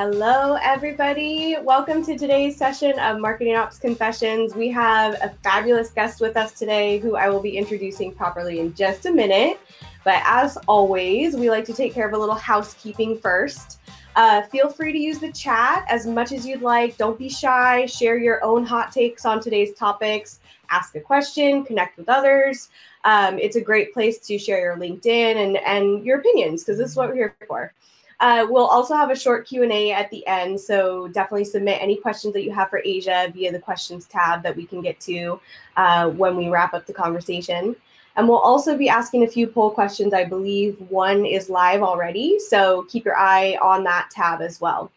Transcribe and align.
Hello, 0.00 0.56
everybody. 0.62 1.56
Welcome 1.60 2.04
to 2.04 2.16
today's 2.16 2.56
session 2.56 2.96
of 3.00 3.18
Marketing 3.18 3.56
Ops 3.56 3.80
Confessions. 3.80 4.54
We 4.54 4.68
have 4.68 5.14
a 5.14 5.34
fabulous 5.42 5.90
guest 5.90 6.20
with 6.20 6.36
us 6.36 6.52
today 6.52 7.00
who 7.00 7.16
I 7.16 7.28
will 7.28 7.40
be 7.40 7.58
introducing 7.58 8.12
properly 8.12 8.60
in 8.60 8.72
just 8.74 9.06
a 9.06 9.10
minute. 9.10 9.58
But 10.04 10.22
as 10.24 10.56
always, 10.68 11.34
we 11.34 11.50
like 11.50 11.64
to 11.64 11.72
take 11.72 11.94
care 11.94 12.06
of 12.06 12.14
a 12.14 12.16
little 12.16 12.36
housekeeping 12.36 13.18
first. 13.18 13.80
Uh, 14.14 14.42
feel 14.42 14.68
free 14.68 14.92
to 14.92 14.98
use 15.00 15.18
the 15.18 15.32
chat 15.32 15.84
as 15.88 16.06
much 16.06 16.30
as 16.30 16.46
you'd 16.46 16.62
like. 16.62 16.96
Don't 16.96 17.18
be 17.18 17.28
shy. 17.28 17.84
Share 17.86 18.18
your 18.18 18.44
own 18.44 18.64
hot 18.64 18.92
takes 18.92 19.26
on 19.26 19.40
today's 19.40 19.74
topics. 19.74 20.38
Ask 20.70 20.94
a 20.94 21.00
question, 21.00 21.64
connect 21.64 21.98
with 21.98 22.08
others. 22.08 22.68
Um, 23.02 23.36
it's 23.40 23.56
a 23.56 23.60
great 23.60 23.92
place 23.92 24.20
to 24.28 24.38
share 24.38 24.60
your 24.60 24.76
LinkedIn 24.76 25.44
and, 25.44 25.56
and 25.56 26.04
your 26.04 26.20
opinions 26.20 26.62
because 26.62 26.78
this 26.78 26.88
is 26.88 26.96
what 26.96 27.08
we're 27.08 27.16
here 27.16 27.36
for. 27.48 27.72
Uh, 28.20 28.44
we'll 28.48 28.66
also 28.66 28.94
have 28.94 29.10
a 29.10 29.16
short 29.16 29.46
Q&A 29.46 29.92
at 29.92 30.10
the 30.10 30.26
end, 30.26 30.60
so 30.60 31.06
definitely 31.08 31.44
submit 31.44 31.80
any 31.80 31.96
questions 31.96 32.34
that 32.34 32.42
you 32.42 32.52
have 32.52 32.68
for 32.68 32.82
Asia 32.84 33.30
via 33.32 33.52
the 33.52 33.60
questions 33.60 34.06
tab 34.06 34.42
that 34.42 34.56
we 34.56 34.66
can 34.66 34.80
get 34.80 34.98
to 35.00 35.40
uh, 35.76 36.08
when 36.10 36.36
we 36.36 36.48
wrap 36.48 36.74
up 36.74 36.84
the 36.86 36.92
conversation. 36.92 37.76
And 38.16 38.28
we'll 38.28 38.38
also 38.38 38.76
be 38.76 38.88
asking 38.88 39.22
a 39.22 39.28
few 39.28 39.46
poll 39.46 39.70
questions. 39.70 40.12
I 40.12 40.24
believe 40.24 40.80
one 40.90 41.24
is 41.24 41.48
live 41.48 41.82
already, 41.82 42.40
so 42.40 42.84
keep 42.88 43.04
your 43.04 43.16
eye 43.16 43.56
on 43.62 43.84
that 43.84 44.10
tab 44.10 44.42
as 44.42 44.60
well. 44.60 44.90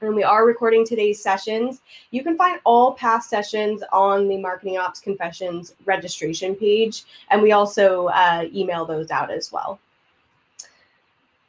And 0.00 0.14
we 0.14 0.22
are 0.22 0.46
recording 0.46 0.86
today's 0.86 1.20
sessions. 1.20 1.80
You 2.12 2.22
can 2.22 2.36
find 2.36 2.60
all 2.64 2.94
past 2.94 3.28
sessions 3.28 3.82
on 3.92 4.28
the 4.28 4.36
Marketing 4.36 4.78
Ops 4.78 5.00
Confessions 5.00 5.74
registration 5.84 6.54
page, 6.54 7.04
and 7.30 7.42
we 7.42 7.50
also 7.50 8.06
uh, 8.06 8.46
email 8.54 8.84
those 8.84 9.10
out 9.10 9.32
as 9.32 9.50
well. 9.50 9.80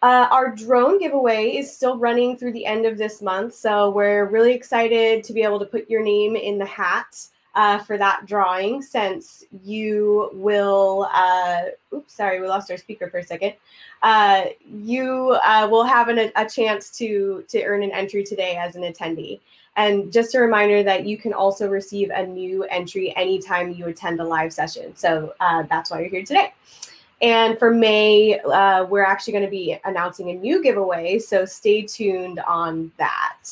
Uh, 0.04 0.28
our 0.32 0.54
drone 0.54 1.00
giveaway 1.00 1.56
is 1.56 1.74
still 1.74 1.98
running 1.98 2.36
through 2.36 2.52
the 2.52 2.66
end 2.66 2.86
of 2.86 2.98
this 2.98 3.22
month, 3.22 3.56
so 3.56 3.90
we're 3.90 4.26
really 4.26 4.54
excited 4.54 5.24
to 5.24 5.32
be 5.32 5.44
able 5.44 5.58
to 5.58 5.66
put 5.66 5.90
your 5.90 6.04
name 6.04 6.36
in 6.36 6.58
the 6.58 6.66
hat 6.66 7.16
uh, 7.56 7.78
for 7.78 7.98
that 7.98 8.26
drawing 8.26 8.82
since 8.82 9.46
you 9.64 10.30
will 10.34 11.08
uh, 11.14 11.62
oops 11.94 12.14
sorry 12.14 12.42
we 12.42 12.48
lost 12.50 12.70
our 12.70 12.76
speaker 12.76 13.10
for 13.10 13.20
a 13.20 13.24
second. 13.24 13.54
Uh, 14.02 14.48
you 14.68 15.40
uh, 15.42 15.66
will 15.72 15.86
have 15.86 16.10
an, 16.10 16.32
a 16.36 16.50
chance 16.50 16.90
to 16.90 17.46
to 17.48 17.64
earn 17.64 17.82
an 17.82 17.92
entry 17.94 18.26
today 18.26 18.58
as 18.58 18.76
an 18.76 18.82
attendee. 18.84 19.40
And 19.78 20.12
just 20.12 20.36
a 20.36 20.40
reminder 20.42 20.84
that 20.84 21.06
you 21.06 21.18
can 21.18 21.32
also 21.32 21.70
receive 21.70 22.10
a 22.10 22.28
new 22.28 22.66
entry 22.66 23.16
anytime 23.16 23.72
you 23.72 23.88
attend 23.88 24.20
a 24.20 24.26
live 24.26 24.52
session. 24.52 24.98
So 24.98 25.34
uh, 25.40 25.64
that's 25.64 25.92
why 25.92 26.02
you're 26.02 26.10
here 26.10 26.26
today 26.26 26.52
and 27.24 27.58
for 27.58 27.72
May, 27.72 28.38
uh, 28.42 28.84
we're 28.84 29.06
actually 29.06 29.32
going 29.32 29.46
to 29.46 29.50
be 29.50 29.80
announcing 29.86 30.30
a 30.30 30.34
new 30.34 30.62
giveaway. 30.62 31.20
So 31.20 31.46
stay 31.46 31.82
tuned 31.82 32.40
on 32.42 32.92
that. 32.98 33.48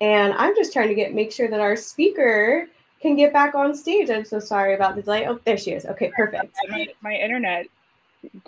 And 0.00 0.32
I'm 0.34 0.54
just 0.54 0.72
trying 0.72 0.88
to 0.88 0.94
get 0.94 1.12
make 1.12 1.32
sure 1.32 1.48
that 1.48 1.58
our 1.58 1.74
speaker 1.74 2.68
can 3.02 3.16
get 3.16 3.32
back 3.32 3.56
on 3.56 3.74
stage. 3.74 4.08
I'm 4.08 4.24
so 4.24 4.38
sorry 4.38 4.74
about 4.74 4.94
the 4.94 5.02
delay. 5.02 5.26
Oh, 5.26 5.40
there 5.44 5.58
she 5.58 5.72
is. 5.72 5.84
Okay, 5.84 6.12
perfect. 6.14 6.56
My, 6.68 6.86
my 7.02 7.14
internet 7.14 7.66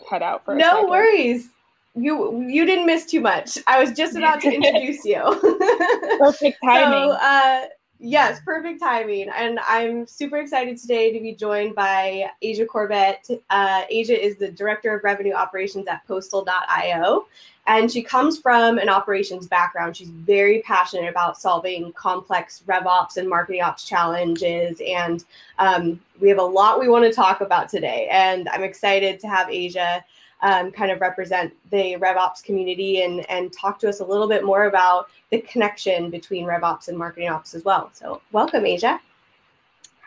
cut 0.09 0.23
out 0.23 0.45
for 0.45 0.55
no 0.55 0.87
worries. 0.87 1.51
You 1.95 2.41
you 2.49 2.65
didn't 2.65 2.87
miss 2.87 3.07
too 3.07 3.21
much. 3.21 3.59
I 3.67 3.83
was 3.83 3.93
just 3.93 4.17
about 4.17 4.41
to 4.43 4.51
introduce 4.55 5.05
you. 5.05 5.21
Perfect 6.19 6.59
timing. 6.65 7.11
So, 7.11 7.19
uh, 7.21 7.67
Yes, 8.05 8.41
perfect 8.45 8.81
timing. 8.81 9.29
And 9.29 9.61
I'm 9.61 10.09
super 10.09 10.39
excited 10.39 10.77
today 10.77 11.13
to 11.13 11.21
be 11.21 11.37
joined 11.37 11.77
by 11.77 12.29
Asia 12.43 12.67
Corbett. 12.67 13.31
Uh, 13.49 13.83
Asia 13.89 14.21
is 14.21 14.37
the 14.39 14.51
Director 14.51 14.97
of 14.97 15.05
Revenue 15.05 15.35
Operations 15.35 15.87
at 15.87 16.05
Postal.io. 16.09 17.27
And 17.69 17.93
she 17.93 18.03
comes 18.03 18.41
from 18.41 18.79
an 18.79 18.89
operations 18.89 19.47
background. 19.47 19.97
She's 19.97 20.11
very 20.11 20.63
passionate 20.63 21.09
about 21.09 21.41
solving 21.41 21.93
complex 21.93 22.65
rev 22.67 22.89
ops 22.89 23.19
and 23.19 23.29
marketing 23.29 23.63
ops 23.63 23.85
challenges. 23.85 24.83
And 24.85 25.25
um, 25.61 26.01
we 26.21 26.29
have 26.29 26.39
a 26.39 26.43
lot 26.43 26.81
we 26.81 26.89
want 26.89 27.05
to 27.05 27.13
talk 27.13 27.41
about 27.41 27.69
today. 27.69 28.09
And 28.11 28.49
I'm 28.49 28.65
excited 28.65 29.21
to 29.21 29.29
have 29.29 29.49
Asia 29.49 30.05
um, 30.43 30.73
kind 30.73 30.91
of 30.91 31.01
represent 31.01 31.53
the 31.71 31.97
RevOps 31.97 32.43
community 32.43 33.03
and, 33.03 33.29
and 33.31 33.53
talk 33.53 33.79
to 33.81 33.89
us 33.89 34.01
a 34.01 34.05
little 34.05 34.29
bit 34.29 34.45
more 34.45 34.65
about 34.65 35.09
the 35.31 35.41
connection 35.41 36.11
between 36.11 36.47
RevOps 36.47 36.89
and 36.89 36.99
marketing 36.99 37.29
ops 37.29 37.55
as 37.55 37.65
well. 37.65 37.91
So, 37.95 38.21
welcome, 38.33 38.67
Asia. 38.67 39.01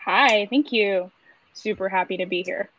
Hi, 0.04 0.46
thank 0.46 0.72
you. 0.72 1.10
Super 1.54 1.88
happy 1.88 2.16
to 2.18 2.26
be 2.26 2.42
here. 2.42 2.70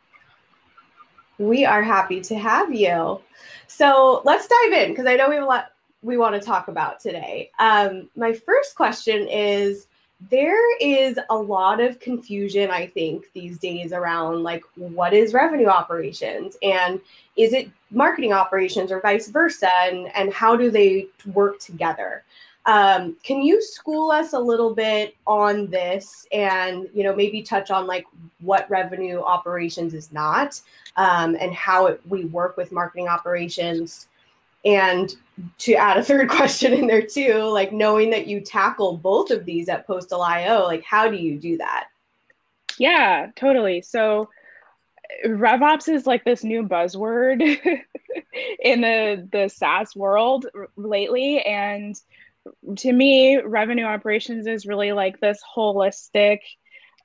We 1.39 1.65
are 1.65 1.83
happy 1.83 2.21
to 2.21 2.35
have 2.37 2.73
you. 2.73 3.19
So, 3.67 4.21
let's 4.23 4.47
dive 4.47 4.73
in 4.73 4.91
because 4.91 5.07
I 5.07 5.15
know 5.15 5.29
we 5.29 5.35
have 5.35 5.43
a 5.43 5.47
lot 5.47 5.71
we 6.03 6.17
want 6.17 6.35
to 6.35 6.41
talk 6.41 6.67
about 6.67 6.99
today. 6.99 7.51
Um, 7.59 8.09
my 8.15 8.33
first 8.33 8.75
question 8.75 9.27
is 9.27 9.87
there 10.31 10.77
is 10.79 11.19
a 11.29 11.35
lot 11.35 11.79
of 11.79 11.99
confusion 11.99 12.71
i 12.71 12.87
think 12.87 13.25
these 13.33 13.59
days 13.59 13.93
around 13.93 14.41
like 14.41 14.63
what 14.75 15.13
is 15.13 15.33
revenue 15.33 15.67
operations? 15.67 16.57
And 16.63 16.99
is 17.35 17.53
it 17.53 17.69
marketing 17.91 18.33
operations 18.33 18.91
or 18.91 19.01
vice 19.01 19.27
versa? 19.27 19.69
And 19.83 20.07
and 20.15 20.33
how 20.33 20.55
do 20.55 20.71
they 20.71 21.07
work 21.33 21.59
together? 21.59 22.23
Um, 22.65 23.15
can 23.23 23.41
you 23.41 23.61
school 23.61 24.11
us 24.11 24.33
a 24.33 24.39
little 24.39 24.75
bit 24.75 25.15
on 25.25 25.67
this 25.67 26.27
and 26.33 26.89
you 26.93 27.03
know 27.03 27.15
maybe 27.15 27.41
touch 27.41 27.71
on 27.71 27.87
like 27.87 28.05
what 28.39 28.69
revenue 28.69 29.21
operations 29.21 29.93
is 29.93 30.11
not 30.11 30.59
um, 30.97 31.37
and 31.39 31.53
how 31.53 31.85
it, 31.85 32.01
we 32.09 32.25
work 32.25 32.57
with 32.57 32.71
marketing 32.71 33.07
operations 33.07 34.07
and 34.65 35.15
to 35.59 35.73
add 35.73 35.97
a 35.97 36.03
third 36.03 36.29
question 36.37 36.73
in 36.73 36.87
there 36.87 37.01
too, 37.01 37.43
like 37.43 37.71
knowing 37.71 38.09
that 38.11 38.27
you 38.27 38.41
tackle 38.41 38.97
both 38.97 39.31
of 39.31 39.45
these 39.45 39.69
at 39.69 39.87
Postal 39.87 40.21
IO, 40.21 40.63
like 40.63 40.83
how 40.83 41.09
do 41.09 41.17
you 41.17 41.37
do 41.37 41.57
that? 41.57 41.87
Yeah, 42.77 43.31
totally. 43.35 43.81
So 43.81 44.29
RevOps 45.25 45.89
is 45.89 46.05
like 46.05 46.23
this 46.23 46.43
new 46.43 46.63
buzzword 46.63 47.41
in 48.59 48.81
the 48.81 49.27
the 49.31 49.47
SaaS 49.47 49.95
world 49.95 50.45
lately, 50.75 51.41
and 51.41 51.99
to 52.77 52.91
me, 52.91 53.37
revenue 53.37 53.85
operations 53.85 54.47
is 54.47 54.65
really 54.65 54.91
like 54.91 55.19
this 55.19 55.39
holistic 55.55 56.39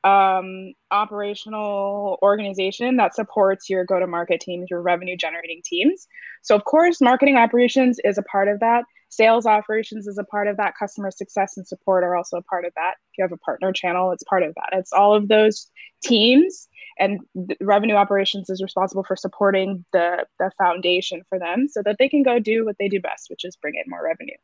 um, 0.05 0.73
operational 0.91 2.19
organization 2.23 2.97
that 2.97 3.15
supports 3.15 3.71
your 3.71 3.85
go 3.85 4.01
to 4.01 4.07
market 4.07 4.41
teams, 4.41 4.69
your 4.71 4.83
revenue 4.83 5.17
generating 5.17 5.63
teams. 5.65 6.07
So, 6.43 6.57
of 6.57 6.65
course, 6.65 7.01
marketing 7.01 7.37
operations 7.37 8.01
is 8.03 8.19
a 8.19 8.23
part 8.23 8.49
of 8.49 8.61
that. 8.61 8.85
Sales 9.09 9.47
operations 9.47 10.07
is 10.07 10.19
a 10.19 10.25
part 10.25 10.49
of 10.49 10.57
that. 10.57 10.75
Customer 10.77 11.11
success 11.11 11.57
and 11.57 11.69
support 11.69 12.03
are 12.03 12.17
also 12.17 12.39
a 12.39 12.43
part 12.43 12.65
of 12.65 12.73
that. 12.75 12.95
If 13.12 13.19
you 13.19 13.25
have 13.25 13.33
a 13.33 13.37
partner 13.37 13.73
channel, 13.73 14.11
it's 14.11 14.25
part 14.25 14.43
of 14.43 14.55
that. 14.55 14.71
It's 14.73 14.93
all 14.93 15.15
of 15.15 15.29
those 15.29 15.71
teams, 16.03 16.67
and 16.99 17.21
revenue 17.61 17.95
operations 17.95 18.51
is 18.51 18.62
responsible 18.62 19.05
for 19.05 19.15
supporting 19.15 19.85
the, 19.93 20.27
the 20.39 20.51
foundation 20.59 21.23
for 21.29 21.39
them 21.39 21.69
so 21.69 21.83
that 21.85 21.97
they 21.99 22.09
can 22.09 22.23
go 22.23 22.39
do 22.39 22.65
what 22.65 22.77
they 22.79 22.89
do 22.89 23.01
best, 23.01 23.31
which 23.31 23.45
is 23.45 23.57
bring 23.57 23.75
in 23.75 23.89
more 23.89 24.03
revenue. 24.03 24.37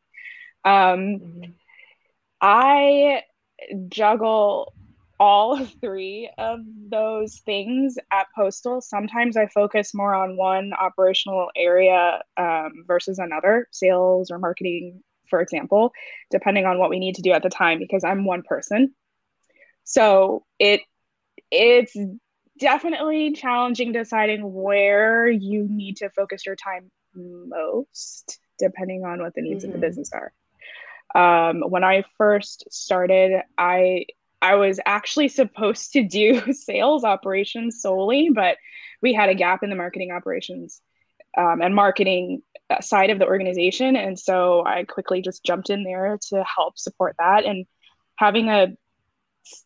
Um, 0.63 1.19
mm-hmm. 1.19 1.51
I 2.41 3.23
juggle 3.89 4.73
all 5.19 5.57
three 5.81 6.29
of 6.37 6.59
those 6.89 7.39
things 7.45 7.97
at 8.11 8.27
Postal. 8.35 8.81
Sometimes 8.81 9.37
I 9.37 9.47
focus 9.47 9.93
more 9.93 10.13
on 10.13 10.37
one 10.37 10.71
operational 10.73 11.49
area 11.55 12.21
um, 12.37 12.83
versus 12.87 13.19
another, 13.19 13.67
sales 13.71 14.31
or 14.31 14.39
marketing, 14.39 15.01
for 15.29 15.41
example, 15.41 15.91
depending 16.31 16.65
on 16.65 16.79
what 16.79 16.89
we 16.89 16.99
need 16.99 17.15
to 17.15 17.21
do 17.21 17.31
at 17.31 17.43
the 17.43 17.49
time, 17.49 17.79
because 17.79 18.03
I'm 18.03 18.25
one 18.25 18.43
person. 18.43 18.93
So 19.83 20.45
it 20.59 20.81
it's 21.51 21.95
definitely 22.59 23.33
challenging 23.33 23.91
deciding 23.91 24.53
where 24.53 25.27
you 25.27 25.67
need 25.69 25.97
to 25.97 26.09
focus 26.11 26.45
your 26.45 26.55
time 26.55 26.91
most, 27.15 28.39
depending 28.59 29.03
on 29.03 29.21
what 29.21 29.33
the 29.33 29.41
needs 29.41 29.63
mm-hmm. 29.63 29.73
of 29.73 29.81
the 29.81 29.85
mm-hmm. 29.87 29.87
business 29.87 30.11
are. 30.13 30.31
Um, 31.15 31.61
when 31.61 31.83
I 31.83 32.03
first 32.17 32.65
started, 32.71 33.41
I 33.57 34.05
I 34.41 34.55
was 34.55 34.79
actually 34.85 35.27
supposed 35.27 35.93
to 35.93 36.03
do 36.03 36.41
sales 36.53 37.03
operations 37.03 37.81
solely, 37.81 38.29
but 38.33 38.57
we 39.01 39.13
had 39.13 39.29
a 39.29 39.35
gap 39.35 39.63
in 39.63 39.69
the 39.69 39.75
marketing 39.75 40.11
operations 40.11 40.81
um, 41.37 41.61
and 41.61 41.75
marketing 41.75 42.41
uh, 42.69 42.81
side 42.81 43.09
of 43.09 43.19
the 43.19 43.27
organization. 43.27 43.95
And 43.95 44.17
so 44.17 44.65
I 44.65 44.83
quickly 44.83 45.21
just 45.21 45.43
jumped 45.43 45.69
in 45.69 45.83
there 45.83 46.17
to 46.29 46.43
help 46.43 46.77
support 46.77 47.15
that. 47.19 47.45
And 47.45 47.65
having 48.17 48.49
a 48.49 48.75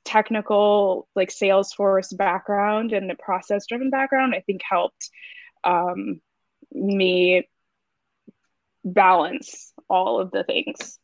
technical, 0.06 1.08
like 1.16 1.30
Salesforce 1.30 2.16
background 2.16 2.94
and 2.94 3.12
a 3.12 3.16
process 3.16 3.66
driven 3.68 3.90
background, 3.90 4.34
I 4.36 4.42
think 4.42 4.62
helped 4.68 5.10
um, 5.64 6.22
me 6.72 7.48
balance 8.84 9.74
all 9.90 10.20
of 10.20 10.32
the 10.32 10.44
things. 10.44 11.00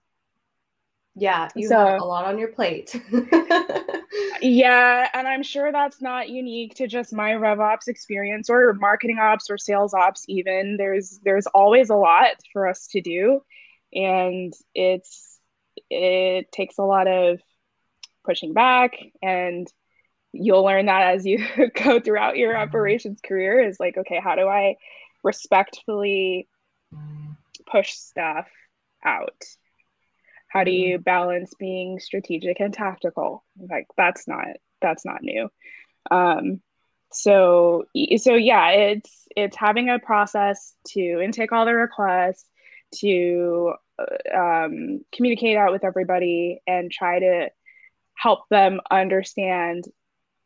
Yeah, 1.19 1.49
you 1.55 1.67
so, 1.67 1.77
have 1.77 2.01
a 2.01 2.05
lot 2.05 2.25
on 2.25 2.39
your 2.39 2.47
plate. 2.47 2.95
yeah, 4.41 5.09
and 5.13 5.27
I'm 5.27 5.43
sure 5.43 5.71
that's 5.71 6.01
not 6.01 6.29
unique 6.29 6.75
to 6.75 6.87
just 6.87 7.13
my 7.13 7.31
RevOps 7.31 7.87
experience 7.87 8.49
or 8.49 8.73
marketing 8.73 9.19
ops 9.19 9.49
or 9.49 9.57
sales 9.57 9.93
ops 9.93 10.23
even. 10.27 10.77
There's 10.77 11.19
there's 11.23 11.45
always 11.47 11.89
a 11.89 11.95
lot 11.95 12.35
for 12.53 12.67
us 12.67 12.87
to 12.91 13.01
do. 13.01 13.41
and 13.93 14.53
it's 14.73 15.39
it 15.89 16.51
takes 16.51 16.77
a 16.77 16.83
lot 16.83 17.07
of 17.07 17.39
pushing 18.25 18.53
back 18.53 18.93
and 19.21 19.67
you'll 20.31 20.63
learn 20.63 20.85
that 20.85 21.15
as 21.15 21.25
you 21.25 21.43
go 21.83 21.99
throughout 21.99 22.37
your 22.37 22.53
mm-hmm. 22.53 22.69
operations 22.69 23.19
career 23.25 23.59
is 23.59 23.79
like 23.79 23.97
okay 23.97 24.19
how 24.23 24.35
do 24.35 24.47
i 24.47 24.75
respectfully 25.23 26.47
push 27.65 27.91
stuff 27.93 28.47
out 29.03 29.43
how 30.49 30.63
do 30.63 30.71
you 30.71 30.97
balance 30.97 31.53
being 31.57 31.99
strategic 31.99 32.59
and 32.59 32.73
tactical? 32.73 33.45
Like 33.57 33.87
that's 33.95 34.27
not 34.27 34.47
that's 34.81 35.05
not 35.05 35.21
new. 35.21 35.49
Um 36.11 36.61
so 37.11 37.85
so 38.17 38.35
yeah 38.35 38.69
it's 38.69 39.27
it's 39.35 39.55
having 39.55 39.89
a 39.89 39.99
process 39.99 40.73
to 40.87 41.21
intake 41.21 41.51
all 41.51 41.65
the 41.65 41.73
requests 41.73 42.45
to 42.95 43.73
uh, 43.99 44.37
um, 44.37 45.01
communicate 45.13 45.57
out 45.57 45.71
with 45.71 45.83
everybody 45.83 46.59
and 46.67 46.91
try 46.91 47.19
to 47.19 47.49
help 48.15 48.47
them 48.49 48.79
understand 48.89 49.85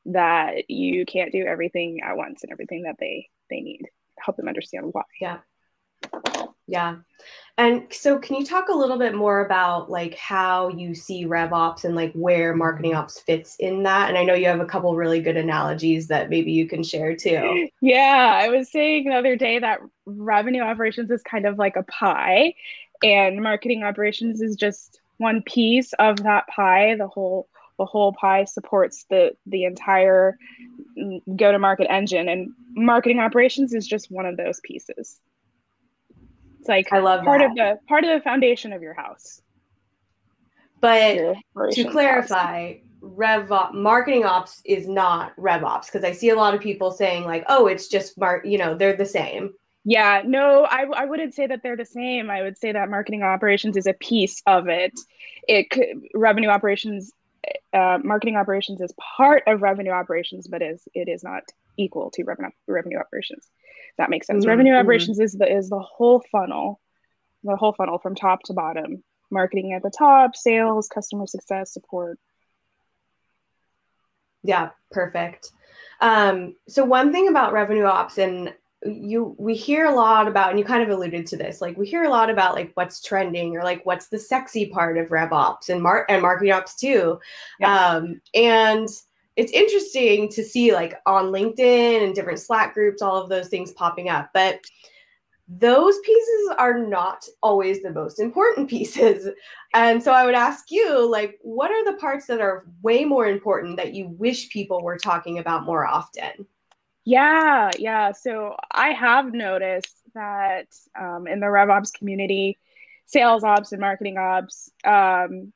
that 0.06 0.70
you 0.70 1.06
can't 1.06 1.32
do 1.32 1.46
everything 1.46 2.00
at 2.04 2.18
once 2.18 2.44
and 2.44 2.52
everything 2.52 2.84
that 2.84 2.96
they 3.00 3.30
they 3.50 3.62
need. 3.62 3.88
Help 4.20 4.38
them 4.38 4.48
understand 4.50 4.90
why. 4.92 5.04
Yeah 5.20 5.38
yeah. 6.68 6.98
And 7.58 7.84
so 7.92 8.18
can 8.18 8.36
you 8.36 8.46
talk 8.46 8.70
a 8.70 8.76
little 8.76 8.98
bit 8.98 9.14
more 9.14 9.46
about 9.46 9.90
like 9.90 10.16
how 10.16 10.70
you 10.70 10.96
see 10.96 11.26
RevOps 11.26 11.84
and 11.84 11.96
like 11.96 12.12
where 12.14 12.56
marketing 12.56 12.96
ops 12.96 13.20
fits 13.20 13.56
in 13.60 13.84
that? 13.84 14.10
And 14.10 14.18
I 14.18 14.24
know 14.24 14.34
you 14.34 14.48
have 14.48 14.60
a 14.60 14.66
couple 14.66 14.96
really 14.96 15.22
good 15.22 15.38
analogies 15.38 16.08
that 16.08 16.30
maybe 16.30 16.52
you 16.52 16.68
can 16.68 16.84
share 16.84 17.16
too. 17.16 17.70
Yeah, 17.82 18.40
I 18.42 18.50
was 18.50 18.72
saying 18.72 19.06
the 19.06 19.16
other 19.16 19.36
day 19.36 19.60
that 19.60 19.82
revenue 20.06 20.64
operations 20.64 21.12
is 21.12 21.22
kind 21.22 21.46
of 21.46 21.60
like 21.60 21.76
a 21.76 21.84
pie 21.84 22.56
and 23.04 23.42
marketing 23.42 23.84
operations 23.84 24.42
is 24.42 24.56
just 24.56 25.00
one 25.18 25.44
piece 25.44 25.94
of 26.00 26.24
that 26.24 26.48
pie. 26.48 26.96
The 26.96 27.08
whole 27.08 27.48
the 27.78 27.86
whole 27.86 28.14
pie 28.14 28.46
supports 28.46 29.06
the 29.10 29.36
the 29.46 29.66
entire 29.66 30.38
mm, 30.98 31.22
go 31.36 31.52
to 31.52 31.60
market 31.60 31.92
engine 31.92 32.30
and 32.30 32.52
marketing 32.72 33.20
operations 33.20 33.74
is 33.74 33.88
just 33.88 34.10
one 34.10 34.26
of 34.26 34.38
those 34.38 34.60
pieces. 34.64 35.20
It's 36.64 36.70
like 36.70 36.94
I 36.94 37.00
love 37.00 37.26
part 37.26 37.42
that. 37.42 37.50
of 37.50 37.56
the 37.58 37.78
part 37.90 38.06
of 38.06 38.10
the 38.10 38.22
foundation 38.24 38.72
of 38.72 38.82
your 38.82 38.94
house. 38.94 39.42
But 40.80 41.36
to 41.72 41.84
clarify, 41.92 42.76
rev 43.02 43.52
op, 43.52 43.74
marketing 43.74 44.24
ops 44.24 44.62
is 44.64 44.88
not 44.88 45.34
rev 45.36 45.66
ops 45.66 45.90
because 45.90 46.06
I 46.06 46.14
see 46.14 46.30
a 46.30 46.38
lot 46.38 46.54
of 46.54 46.62
people 46.62 46.92
saying 46.92 47.26
like, 47.26 47.44
oh, 47.50 47.68
it's 47.68 47.90
just 47.90 48.18
mark, 48.18 48.46
you 48.46 48.58
know, 48.58 48.76
they're 48.76 48.96
the 48.96 49.06
same. 49.06 49.52
Yeah, 49.84 50.22
no, 50.26 50.64
I, 50.64 50.86
I 50.96 51.04
wouldn't 51.04 51.34
say 51.34 51.48
that 51.48 51.64
they're 51.64 51.76
the 51.76 51.86
same. 51.86 52.30
I 52.30 52.44
would 52.44 52.58
say 52.58 52.72
that 52.72 52.90
marketing 52.90 53.24
operations 53.24 53.76
is 53.76 53.86
a 53.86 53.94
piece 53.94 54.42
of 54.48 54.70
it. 54.70 54.98
It 55.50 55.70
could, 55.70 56.02
revenue 56.14 56.48
operations, 56.48 57.12
uh, 57.74 58.00
marketing 58.02 58.38
operations 58.38 58.80
is 58.80 58.94
part 59.18 59.44
of 59.48 59.62
revenue 59.62 59.92
operations, 59.92 60.48
but 60.48 60.62
is 60.62 60.88
it 60.94 61.10
is 61.10 61.26
not 61.26 61.44
equal 61.76 62.10
to 62.12 62.24
revenue 62.24 62.52
revenue 62.68 63.00
operations 63.00 63.50
that 63.98 64.10
makes 64.10 64.28
sense. 64.28 64.44
Mm-hmm. 64.44 64.50
Revenue 64.50 64.72
mm-hmm. 64.74 64.82
operations 64.82 65.20
is 65.20 65.34
the 65.34 65.52
is 65.52 65.70
the 65.70 65.80
whole 65.80 66.24
funnel, 66.32 66.80
the 67.44 67.56
whole 67.56 67.74
funnel 67.74 68.00
from 68.00 68.16
top 68.16 68.44
to 68.44 68.54
bottom. 68.54 69.04
Marketing 69.32 69.74
at 69.74 69.82
the 69.82 69.92
top, 69.96 70.36
sales, 70.36 70.88
customer 70.88 71.26
success, 71.26 71.74
support. 71.74 72.20
Yeah, 74.44 74.70
perfect. 74.92 75.52
Um, 76.02 76.56
so 76.68 76.84
one 76.84 77.12
thing 77.12 77.30
about 77.30 77.54
revenue 77.54 77.86
ops 77.86 78.18
and 78.18 78.54
you 78.86 79.36
we 79.40 79.56
hear 79.56 79.86
a 79.86 79.96
lot 79.96 80.28
about 80.28 80.50
and 80.50 80.60
you 80.60 80.66
kind 80.66 80.84
of 80.84 80.90
alluded 80.90 81.26
to 81.26 81.38
this 81.38 81.62
like 81.62 81.78
we 81.78 81.88
hear 81.88 82.04
a 82.04 82.10
lot 82.10 82.30
about 82.30 82.54
like 82.54 82.72
what's 82.74 83.02
trending 83.02 83.56
or 83.56 83.64
like 83.64 83.86
what's 83.86 84.10
the 84.10 84.20
sexy 84.20 84.66
part 84.66 84.98
of 84.98 85.10
rev 85.10 85.32
ops 85.32 85.70
and 85.70 85.82
mar- 85.82 86.06
and 86.10 86.22
marketing 86.22 86.52
ops 86.52 86.76
too 86.76 87.18
yeah. 87.62 87.88
um 87.88 88.20
and 88.34 88.90
it's 89.36 89.52
interesting 89.52 90.30
to 90.30 90.44
see 90.44 90.74
like 90.74 90.96
on 91.06 91.26
LinkedIn 91.26 92.04
and 92.04 92.14
different 92.14 92.40
Slack 92.40 92.74
groups, 92.74 93.02
all 93.02 93.22
of 93.22 93.30
those 93.30 93.48
things 93.48 93.72
popping 93.72 94.10
up. 94.10 94.30
But 94.34 94.60
those 95.48 96.00
pieces 96.00 96.56
are 96.58 96.78
not 96.78 97.26
always 97.42 97.82
the 97.82 97.92
most 97.92 98.20
important 98.20 98.70
pieces. 98.70 99.28
And 99.74 100.02
so 100.02 100.12
I 100.12 100.26
would 100.26 100.36
ask 100.36 100.72
you, 100.72 101.10
like, 101.10 101.40
what 101.42 101.72
are 101.72 101.86
the 101.86 101.98
parts 101.98 102.28
that 102.28 102.42
are 102.42 102.66
way 102.82 103.06
more 103.06 103.28
important 103.28 103.78
that 103.78 103.94
you 103.94 104.08
wish 104.08 104.50
people 104.50 104.82
were 104.82 104.98
talking 104.98 105.40
about 105.40 105.66
more 105.66 105.86
often? 105.86 106.48
Yeah, 107.06 107.70
yeah. 107.78 108.14
So 108.14 108.56
I 108.72 108.90
have 108.90 109.34
noticed 109.34 109.98
that 110.14 110.68
um, 110.98 111.28
in 111.28 111.40
the 111.40 111.48
RevOps 111.48 111.94
community, 111.94 112.58
sales 113.06 113.44
ops 113.44 113.74
and 113.74 113.82
marketing 113.82 114.18
ops, 114.18 114.72
um, 114.86 115.52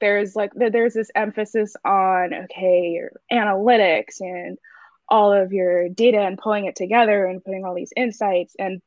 there's 0.00 0.36
like 0.36 0.52
there's 0.54 0.94
this 0.94 1.10
emphasis 1.14 1.74
on 1.84 2.34
okay 2.34 3.00
analytics 3.32 4.20
and 4.20 4.58
all 5.08 5.32
of 5.32 5.52
your 5.52 5.88
data 5.88 6.18
and 6.18 6.38
pulling 6.38 6.66
it 6.66 6.76
together 6.76 7.26
and 7.26 7.44
putting 7.44 7.64
all 7.64 7.74
these 7.74 7.92
insights 7.96 8.54
and 8.58 8.82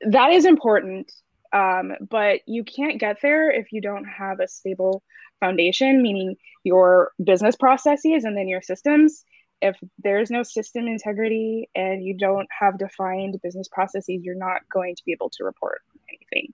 that 0.00 0.32
is 0.32 0.44
important 0.44 1.10
um, 1.52 1.92
but 2.10 2.40
you 2.46 2.62
can't 2.62 3.00
get 3.00 3.18
there 3.22 3.50
if 3.50 3.72
you 3.72 3.80
don't 3.80 4.04
have 4.04 4.40
a 4.40 4.48
stable 4.48 5.02
foundation 5.40 6.02
meaning 6.02 6.36
your 6.64 7.12
business 7.22 7.56
processes 7.56 8.24
and 8.24 8.36
then 8.36 8.48
your 8.48 8.62
systems. 8.62 9.24
If 9.60 9.76
there's 9.98 10.30
no 10.30 10.42
system 10.42 10.86
integrity 10.86 11.68
and 11.74 12.04
you 12.04 12.16
don't 12.16 12.48
have 12.56 12.78
defined 12.78 13.40
business 13.42 13.68
processes 13.68 14.20
you're 14.22 14.34
not 14.34 14.68
going 14.72 14.94
to 14.96 15.02
be 15.04 15.12
able 15.12 15.30
to 15.30 15.44
report 15.44 15.80
anything. 16.08 16.52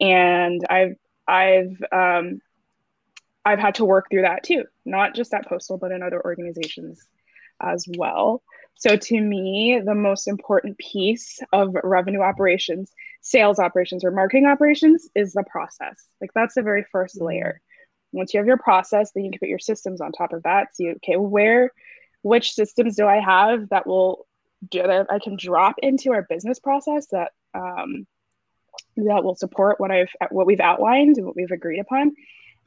And 0.00 0.64
i've 0.70 0.96
i've 1.26 1.82
um, 1.92 2.40
I've 3.48 3.58
had 3.58 3.76
to 3.76 3.84
work 3.84 4.06
through 4.10 4.22
that 4.22 4.42
too, 4.42 4.64
not 4.84 5.14
just 5.14 5.32
at 5.32 5.48
Postal, 5.48 5.78
but 5.78 5.92
in 5.92 6.02
other 6.02 6.22
organizations 6.22 7.02
as 7.60 7.86
well. 7.96 8.42
So, 8.74 8.94
to 8.94 9.20
me, 9.20 9.80
the 9.84 9.94
most 9.94 10.28
important 10.28 10.78
piece 10.78 11.40
of 11.52 11.74
revenue 11.82 12.20
operations, 12.20 12.92
sales 13.22 13.58
operations, 13.58 14.04
or 14.04 14.10
marketing 14.10 14.46
operations 14.46 15.08
is 15.14 15.32
the 15.32 15.44
process. 15.44 16.06
Like, 16.20 16.30
that's 16.34 16.54
the 16.54 16.62
very 16.62 16.84
first 16.92 17.16
mm-hmm. 17.16 17.26
layer. 17.26 17.60
Once 18.12 18.32
you 18.32 18.38
have 18.38 18.46
your 18.46 18.58
process, 18.58 19.10
then 19.12 19.24
you 19.24 19.30
can 19.30 19.40
put 19.40 19.48
your 19.48 19.58
systems 19.58 20.00
on 20.00 20.12
top 20.12 20.32
of 20.32 20.44
that. 20.44 20.76
See, 20.76 20.90
okay, 20.90 21.16
where, 21.16 21.72
which 22.22 22.52
systems 22.52 22.96
do 22.96 23.06
I 23.06 23.20
have 23.20 23.68
that 23.70 23.86
will 23.86 24.26
do 24.70 24.82
that 24.82 25.06
I 25.10 25.18
can 25.18 25.36
drop 25.36 25.76
into 25.82 26.12
our 26.12 26.22
business 26.22 26.58
process 26.58 27.06
that 27.12 27.32
um, 27.54 28.06
that 28.96 29.24
will 29.24 29.36
support 29.36 29.78
what 29.80 29.90
I've 29.90 30.10
what 30.30 30.46
we've 30.46 30.60
outlined 30.60 31.16
and 31.16 31.26
what 31.26 31.36
we've 31.36 31.50
agreed 31.50 31.80
upon 31.80 32.12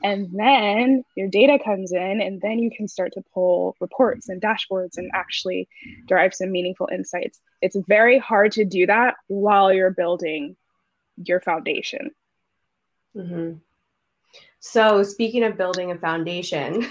and 0.03 0.29
then 0.34 1.03
your 1.15 1.27
data 1.27 1.60
comes 1.63 1.91
in, 1.91 2.22
and 2.22 2.41
then 2.41 2.60
you 2.60 2.72
can 2.75 2.88
start 2.88 3.13
to 3.13 3.24
pull 3.34 3.75
reports 3.79 4.29
and 4.29 4.41
dashboards 4.41 4.98
and 4.98 5.12
actually 5.13 5.67
derive 6.08 6.34
some 6.34 6.51
meaningful 6.51 6.89
insights. 6.91 7.39
It's 7.62 7.77
very 7.88 8.17
hard 8.17 8.51
to 8.53 8.65
do 8.65 8.86
that 8.88 9.15
while 9.27 9.74
you're 9.74 9.91
building 9.91 10.55
your 11.17 11.39
foundation. 11.39 12.12
Mm-hmm. 13.15 13.58
So, 14.60 15.01
speaking 15.03 15.43
of 15.43 15.58
building 15.58 15.91
a 15.91 15.98
foundation, 15.98 16.88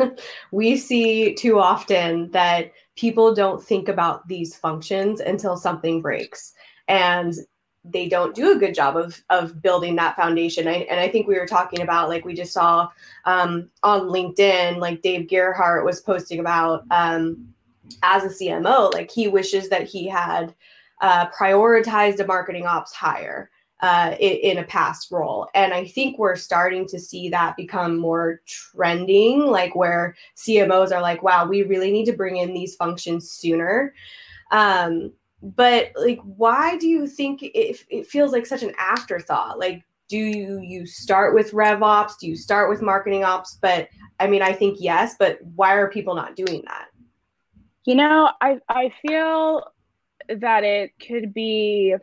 we 0.52 0.76
see 0.76 1.34
too 1.34 1.58
often 1.58 2.30
that 2.32 2.72
people 2.96 3.34
don't 3.34 3.62
think 3.62 3.88
about 3.88 4.28
these 4.28 4.54
functions 4.54 5.20
until 5.20 5.56
something 5.56 6.02
breaks. 6.02 6.52
And 6.86 7.34
they 7.84 8.08
don't 8.08 8.34
do 8.34 8.52
a 8.52 8.58
good 8.58 8.74
job 8.74 8.96
of 8.96 9.22
of 9.30 9.60
building 9.60 9.96
that 9.96 10.16
foundation. 10.16 10.66
I, 10.66 10.86
and 10.90 10.98
I 10.98 11.08
think 11.08 11.26
we 11.26 11.38
were 11.38 11.46
talking 11.46 11.82
about 11.82 12.08
like 12.08 12.24
we 12.24 12.34
just 12.34 12.52
saw 12.52 12.88
um, 13.24 13.70
on 13.82 14.08
LinkedIn, 14.08 14.78
like 14.78 15.02
Dave 15.02 15.28
Gerhardt 15.28 15.84
was 15.84 16.00
posting 16.00 16.40
about 16.40 16.84
um, 16.90 17.54
as 18.02 18.24
a 18.24 18.28
CMO, 18.28 18.92
like 18.92 19.10
he 19.10 19.28
wishes 19.28 19.68
that 19.68 19.86
he 19.86 20.08
had 20.08 20.54
uh, 21.00 21.28
prioritized 21.30 22.20
a 22.20 22.26
marketing 22.26 22.66
ops 22.66 22.92
hire 22.92 23.50
uh, 23.80 24.14
in, 24.18 24.56
in, 24.56 24.58
a 24.58 24.64
past 24.64 25.10
role. 25.10 25.48
And 25.54 25.74
I 25.74 25.86
think 25.86 26.18
we're 26.18 26.36
starting 26.36 26.86
to 26.88 26.98
see 26.98 27.28
that 27.28 27.56
become 27.56 27.98
more 27.98 28.40
trending, 28.46 29.40
like 29.40 29.74
where 29.74 30.16
CMOs 30.36 30.92
are 30.92 31.02
like, 31.02 31.22
wow, 31.22 31.46
we 31.46 31.64
really 31.64 31.90
need 31.90 32.06
to 32.06 32.14
bring 32.14 32.38
in 32.38 32.54
these 32.54 32.76
functions 32.76 33.30
sooner. 33.30 33.92
Um, 34.50 35.12
but 35.44 35.92
like 35.96 36.20
why 36.22 36.76
do 36.78 36.88
you 36.88 37.06
think 37.06 37.42
it, 37.42 37.84
it 37.90 38.06
feels 38.06 38.32
like 38.32 38.46
such 38.46 38.62
an 38.62 38.72
afterthought? 38.78 39.58
Like 39.58 39.84
do 40.08 40.16
you 40.16 40.60
you 40.60 40.86
start 40.86 41.34
with 41.34 41.52
rev 41.52 41.82
ops? 41.82 42.16
Do 42.16 42.26
you 42.26 42.36
start 42.36 42.70
with 42.70 42.82
marketing 42.82 43.24
ops? 43.24 43.58
But 43.60 43.88
i 44.20 44.26
mean 44.26 44.42
i 44.42 44.52
think 44.52 44.78
yes 44.80 45.16
but 45.18 45.38
why 45.54 45.74
are 45.74 45.90
people 45.90 46.14
not 46.14 46.36
doing 46.36 46.62
that? 46.66 46.86
You 47.84 47.94
know 47.96 48.30
i 48.40 48.58
i 48.68 48.90
feel 49.06 49.64
that 50.28 50.64
it 50.64 50.92
could 50.98 51.34
be 51.34 51.94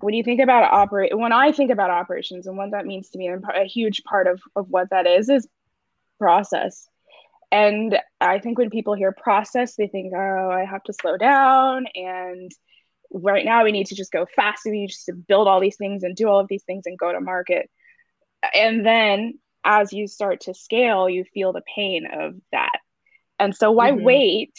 when 0.00 0.14
you 0.14 0.22
think 0.22 0.40
about 0.40 0.70
operate 0.72 1.16
when 1.16 1.32
i 1.32 1.52
think 1.52 1.70
about 1.70 1.90
operations 1.90 2.46
and 2.46 2.56
what 2.56 2.70
that 2.70 2.86
means 2.86 3.10
to 3.10 3.18
me 3.18 3.28
a 3.28 3.64
huge 3.64 4.02
part 4.04 4.26
of 4.26 4.40
of 4.56 4.68
what 4.70 4.88
that 4.90 5.06
is 5.06 5.28
is 5.28 5.46
process 6.18 6.88
and 7.54 7.96
I 8.20 8.40
think 8.40 8.58
when 8.58 8.68
people 8.68 8.94
hear 8.94 9.12
process, 9.12 9.76
they 9.76 9.86
think, 9.86 10.12
oh, 10.12 10.50
I 10.50 10.64
have 10.64 10.82
to 10.84 10.92
slow 10.92 11.16
down 11.16 11.86
and 11.94 12.50
right 13.12 13.44
now 13.44 13.62
we 13.62 13.70
need 13.70 13.86
to 13.86 13.94
just 13.94 14.10
go 14.10 14.26
fast. 14.34 14.62
We 14.64 14.72
need 14.72 14.90
to 15.06 15.12
build 15.12 15.46
all 15.46 15.60
these 15.60 15.76
things 15.76 16.02
and 16.02 16.16
do 16.16 16.28
all 16.28 16.40
of 16.40 16.48
these 16.48 16.64
things 16.64 16.82
and 16.86 16.98
go 16.98 17.12
to 17.12 17.20
market. 17.20 17.70
And 18.52 18.84
then 18.84 19.38
as 19.64 19.92
you 19.92 20.08
start 20.08 20.40
to 20.42 20.54
scale, 20.54 21.08
you 21.08 21.22
feel 21.32 21.52
the 21.52 21.62
pain 21.76 22.08
of 22.12 22.34
that. 22.50 22.76
And 23.38 23.54
so 23.54 23.70
why 23.70 23.92
mm-hmm. 23.92 24.02
wait? 24.02 24.58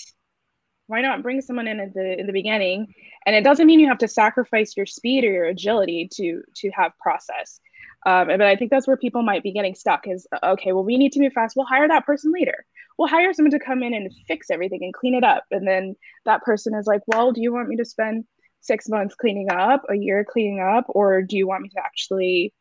Why 0.87 1.01
not 1.01 1.21
bring 1.21 1.41
someone 1.41 1.67
in 1.67 1.81
at 1.81 1.93
the 1.93 2.17
in 2.17 2.27
the 2.27 2.33
beginning? 2.33 2.93
And 3.25 3.35
it 3.35 3.43
doesn't 3.43 3.67
mean 3.67 3.81
you 3.81 3.89
have 3.89 3.97
to 3.97 4.07
sacrifice 4.07 4.77
your 4.77 4.85
speed 4.85 5.25
or 5.25 5.31
your 5.33 5.45
agility 5.45 6.07
to 6.13 6.43
to 6.57 6.69
have 6.69 6.93
process. 6.97 7.59
Um, 8.05 8.27
but 8.27 8.41
I 8.41 8.55
think 8.55 8.69
that's 8.69 8.87
where 8.87 8.97
people 8.97 9.23
might 9.23 9.41
be 9.41 9.51
getting 9.51 9.73
stuck 9.73 10.07
is 10.07 10.27
okay, 10.43 10.73
well, 10.73 10.83
we 10.83 10.97
need 10.97 11.11
to 11.13 11.19
move 11.19 11.33
fast. 11.33 11.55
We'll 11.55 11.65
hire 11.65 11.87
that 11.87 12.05
person 12.05 12.31
later. 12.31 12.65
We'll 12.97 13.07
hire 13.07 13.33
someone 13.33 13.51
to 13.51 13.59
come 13.59 13.81
in 13.81 13.93
and 13.93 14.11
fix 14.27 14.51
everything 14.51 14.83
and 14.83 14.93
clean 14.93 15.15
it 15.15 15.23
up. 15.23 15.43
And 15.51 15.67
then 15.67 15.95
that 16.25 16.43
person 16.43 16.75
is 16.75 16.85
like, 16.85 17.01
well, 17.07 17.31
do 17.31 17.41
you 17.41 17.51
want 17.51 17.67
me 17.67 17.77
to 17.77 17.85
spend 17.85 18.25
six 18.61 18.87
months 18.87 19.15
cleaning 19.15 19.49
up, 19.51 19.83
a 19.89 19.95
year 19.95 20.23
cleaning 20.23 20.59
up, 20.59 20.85
or 20.89 21.21
do 21.21 21.35
you 21.35 21.47
want 21.47 21.63
me 21.63 21.69
to 21.69 21.79
actually 21.79 22.53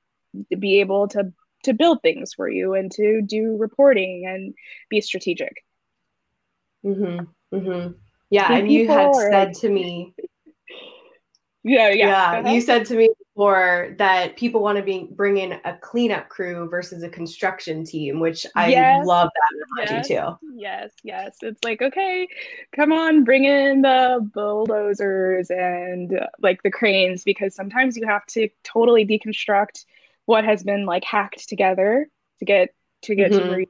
be 0.58 0.80
able 0.80 1.08
to 1.08 1.32
to 1.64 1.72
build 1.72 2.02
things 2.02 2.34
for 2.34 2.48
you 2.48 2.74
and 2.74 2.90
to 2.92 3.22
do 3.22 3.56
reporting 3.58 4.24
and 4.26 4.54
be 4.90 5.00
strategic? 5.00 5.64
Mm-hmm. 6.84 7.56
Mm-hmm. 7.56 7.92
Yeah, 8.30 8.52
and 8.52 8.70
you 8.70 8.88
had 8.88 9.14
said 9.14 9.54
to 9.54 9.68
me. 9.68 10.14
Yeah, 11.64 11.88
yeah. 11.88 12.40
Yeah, 12.42 12.52
you 12.52 12.60
said 12.60 12.84
to 12.86 12.94
me 12.94 13.08
before 13.34 13.94
that 13.98 14.36
people 14.36 14.60
want 14.60 14.76
to 14.76 14.84
be 14.84 15.08
bring 15.10 15.38
in 15.38 15.58
a 15.64 15.76
cleanup 15.78 16.28
crew 16.28 16.68
versus 16.68 17.02
a 17.02 17.08
construction 17.08 17.84
team, 17.84 18.20
which 18.20 18.46
I 18.54 18.68
yes, 18.68 19.06
love 19.06 19.30
that 19.34 19.86
analogy 19.88 19.94
yes, 19.94 20.08
too. 20.08 20.48
Yes, 20.54 20.92
yes. 21.02 21.36
It's 21.40 21.64
like, 21.64 21.80
okay, 21.80 22.28
come 22.76 22.92
on, 22.92 23.24
bring 23.24 23.44
in 23.44 23.80
the 23.80 24.28
bulldozers 24.34 25.50
and 25.50 26.16
uh, 26.18 26.26
like 26.42 26.62
the 26.62 26.70
cranes 26.70 27.24
because 27.24 27.54
sometimes 27.54 27.96
you 27.96 28.06
have 28.06 28.26
to 28.26 28.48
totally 28.62 29.06
deconstruct 29.06 29.86
what 30.26 30.44
has 30.44 30.62
been 30.62 30.84
like 30.84 31.04
hacked 31.04 31.48
together 31.48 32.08
to 32.40 32.44
get 32.44 32.74
to 33.02 33.14
get 33.14 33.32
mm-hmm. 33.32 33.42
to 33.42 33.48
where 33.48 33.60
you 33.60 33.66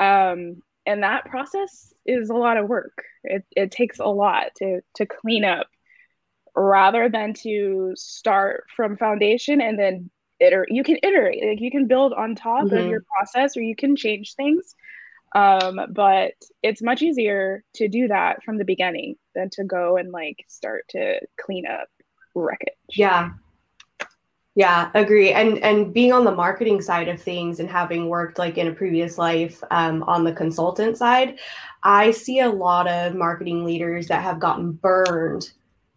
are. 0.00 0.32
Um, 0.32 0.62
and 0.86 1.02
that 1.04 1.24
process 1.26 1.92
is 2.04 2.30
a 2.30 2.34
lot 2.34 2.56
of 2.56 2.68
work. 2.68 3.04
It, 3.22 3.44
it 3.54 3.70
takes 3.70 4.00
a 4.00 4.06
lot 4.06 4.46
to 4.56 4.80
to 4.96 5.06
clean 5.06 5.44
up 5.44 5.68
rather 6.54 7.08
than 7.08 7.34
to 7.34 7.92
start 7.96 8.64
from 8.74 8.96
foundation 8.96 9.60
and 9.60 9.78
then 9.78 10.10
iter- 10.42 10.66
you 10.68 10.82
can 10.82 10.98
iterate 11.02 11.44
like 11.44 11.60
you 11.60 11.70
can 11.70 11.86
build 11.86 12.12
on 12.12 12.34
top 12.34 12.64
mm-hmm. 12.64 12.76
of 12.76 12.86
your 12.86 13.02
process 13.16 13.56
or 13.56 13.62
you 13.62 13.76
can 13.76 13.96
change 13.96 14.34
things. 14.34 14.74
Um, 15.34 15.80
but 15.90 16.32
it's 16.62 16.82
much 16.82 17.02
easier 17.02 17.62
to 17.74 17.86
do 17.88 18.08
that 18.08 18.42
from 18.42 18.58
the 18.58 18.64
beginning 18.64 19.14
than 19.34 19.48
to 19.50 19.64
go 19.64 19.96
and 19.96 20.10
like 20.10 20.44
start 20.48 20.86
to 20.90 21.20
clean 21.40 21.66
up 21.66 21.88
wreckage. 22.34 22.74
Yeah. 22.90 23.30
Yeah 24.56 24.90
agree. 24.94 25.30
And 25.32 25.58
and 25.58 25.94
being 25.94 26.12
on 26.12 26.24
the 26.24 26.34
marketing 26.34 26.82
side 26.82 27.06
of 27.06 27.22
things 27.22 27.60
and 27.60 27.70
having 27.70 28.08
worked 28.08 28.38
like 28.38 28.58
in 28.58 28.66
a 28.66 28.72
previous 28.72 29.18
life 29.18 29.62
um, 29.70 30.02
on 30.04 30.24
the 30.24 30.32
consultant 30.32 30.96
side 30.96 31.38
i 31.82 32.10
see 32.10 32.40
a 32.40 32.48
lot 32.48 32.86
of 32.86 33.14
marketing 33.14 33.64
leaders 33.64 34.06
that 34.08 34.22
have 34.22 34.38
gotten 34.38 34.72
burned 34.72 35.52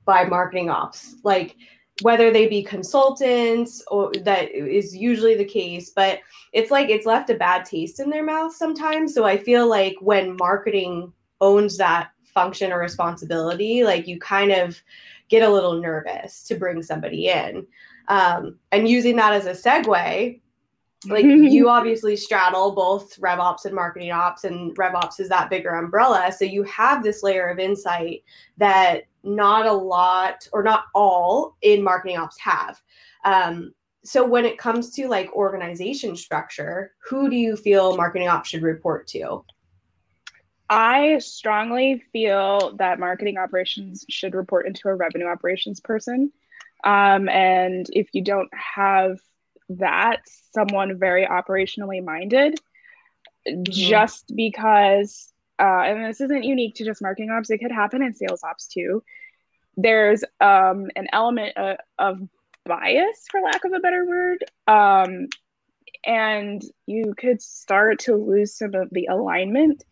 by 0.06 0.24
marketing 0.24 0.70
ops 0.70 1.16
like 1.24 1.56
whether 2.02 2.32
they 2.32 2.48
be 2.48 2.64
consultants 2.64 3.84
or 3.92 4.12
that 4.24 4.52
is 4.52 4.96
usually 4.96 5.36
the 5.36 5.46
case 5.46 5.92
but 5.92 6.20
it's 6.52 6.72
like 6.72 6.90
it's 6.90 7.06
left 7.06 7.30
a 7.30 7.36
bad 7.36 7.66
taste 7.66 8.00
in 8.00 8.10
their 8.10 8.24
mouth 8.24 8.54
sometimes. 8.54 9.14
So 9.14 9.26
i 9.26 9.38
feel 9.38 9.68
like 9.68 9.96
when 10.00 10.36
marketing 10.38 11.14
owns 11.40 11.78
that 11.78 12.10
function 12.24 12.72
or 12.72 12.80
responsibility 12.80 13.84
like 13.84 14.08
you 14.08 14.20
kind 14.20 14.52
of 14.52 14.82
get 15.30 15.44
a 15.44 15.50
little 15.50 15.80
nervous 15.80 16.44
to 16.44 16.56
bring 16.56 16.82
somebody 16.82 17.30
in. 17.30 17.66
Um, 18.10 18.60
and 18.72 18.88
using 18.88 19.16
that 19.18 19.34
as 19.34 19.46
a 19.46 19.52
segue 19.52 20.40
like 21.08 21.26
you 21.26 21.70
obviously 21.70 22.16
straddle 22.16 22.72
both 22.72 23.18
rev 23.20 23.40
ops 23.40 23.66
and 23.66 23.76
marketing 23.76 24.12
ops 24.12 24.44
and 24.44 24.76
rev 24.78 24.96
ops 24.96 25.20
is 25.20 25.30
that 25.30 25.50
bigger 25.50 25.70
umbrella. 25.70 26.32
So 26.36 26.46
you 26.46 26.64
have 26.64 27.04
this 27.04 27.24
layer 27.24 27.48
of 27.48 27.60
insight 27.60 28.24
that 28.58 29.04
not 29.24 29.66
a 29.66 29.72
lot 29.72 30.48
or 30.52 30.64
not 30.64 30.86
all 30.94 31.56
in 31.62 31.84
marketing 31.84 32.18
ops 32.18 32.40
have. 32.40 32.80
Um, 33.24 33.74
so 34.04 34.26
when 34.26 34.46
it 34.46 34.58
comes 34.58 34.92
to 34.96 35.08
like 35.08 35.32
organization 35.34 36.16
structure 36.16 36.94
who 37.08 37.30
do 37.30 37.36
you 37.36 37.56
feel 37.56 37.96
marketing 37.96 38.28
ops 38.28 38.50
should 38.50 38.62
report 38.62 39.08
to? 39.08 39.46
I 40.70 41.20
strongly 41.20 42.04
feel 42.12 42.76
that 42.78 43.00
marketing 43.00 43.38
operations 43.38 44.06
should 44.10 44.34
report 44.34 44.66
into 44.66 44.88
a 44.88 44.96
revenue 44.96 45.28
operations 45.28 45.80
person. 45.80 46.32
Um, 46.84 47.30
and 47.30 47.86
if 47.92 48.10
you 48.14 48.24
don't 48.24 48.50
have 48.54 49.20
that 49.70 50.22
someone 50.52 51.00
very 51.00 51.26
operationally 51.26 52.04
minded 52.04 52.60
mm-hmm. 53.48 53.64
just 53.72 54.32
because 54.36 55.33
uh, 55.60 55.82
and 55.86 56.04
this 56.04 56.22
isn't 56.22 56.44
unique 56.44 56.76
to 56.76 56.86
just 56.86 57.02
marketing 57.02 57.30
ops 57.32 57.50
it 57.50 57.60
could 57.60 57.72
happen 57.72 58.02
in 58.02 58.14
sales 58.14 58.44
ops 58.44 58.68
too 58.68 59.04
there's 59.76 60.24
um, 60.40 60.90
an 60.96 61.08
element 61.12 61.58
of, 61.98 62.20
bias 62.66 63.26
for 63.30 63.42
lack 63.42 63.66
of 63.66 63.74
a 63.74 63.80
better 63.80 64.06
word 64.06 64.42
um, 64.68 65.28
and 66.06 66.64
you 66.86 67.14
could 67.18 67.42
start 67.42 68.00
to 68.00 68.16
lose 68.16 68.58
some 68.58 68.74
of 68.74 68.88
the 68.92 69.08
alignment 69.08 69.84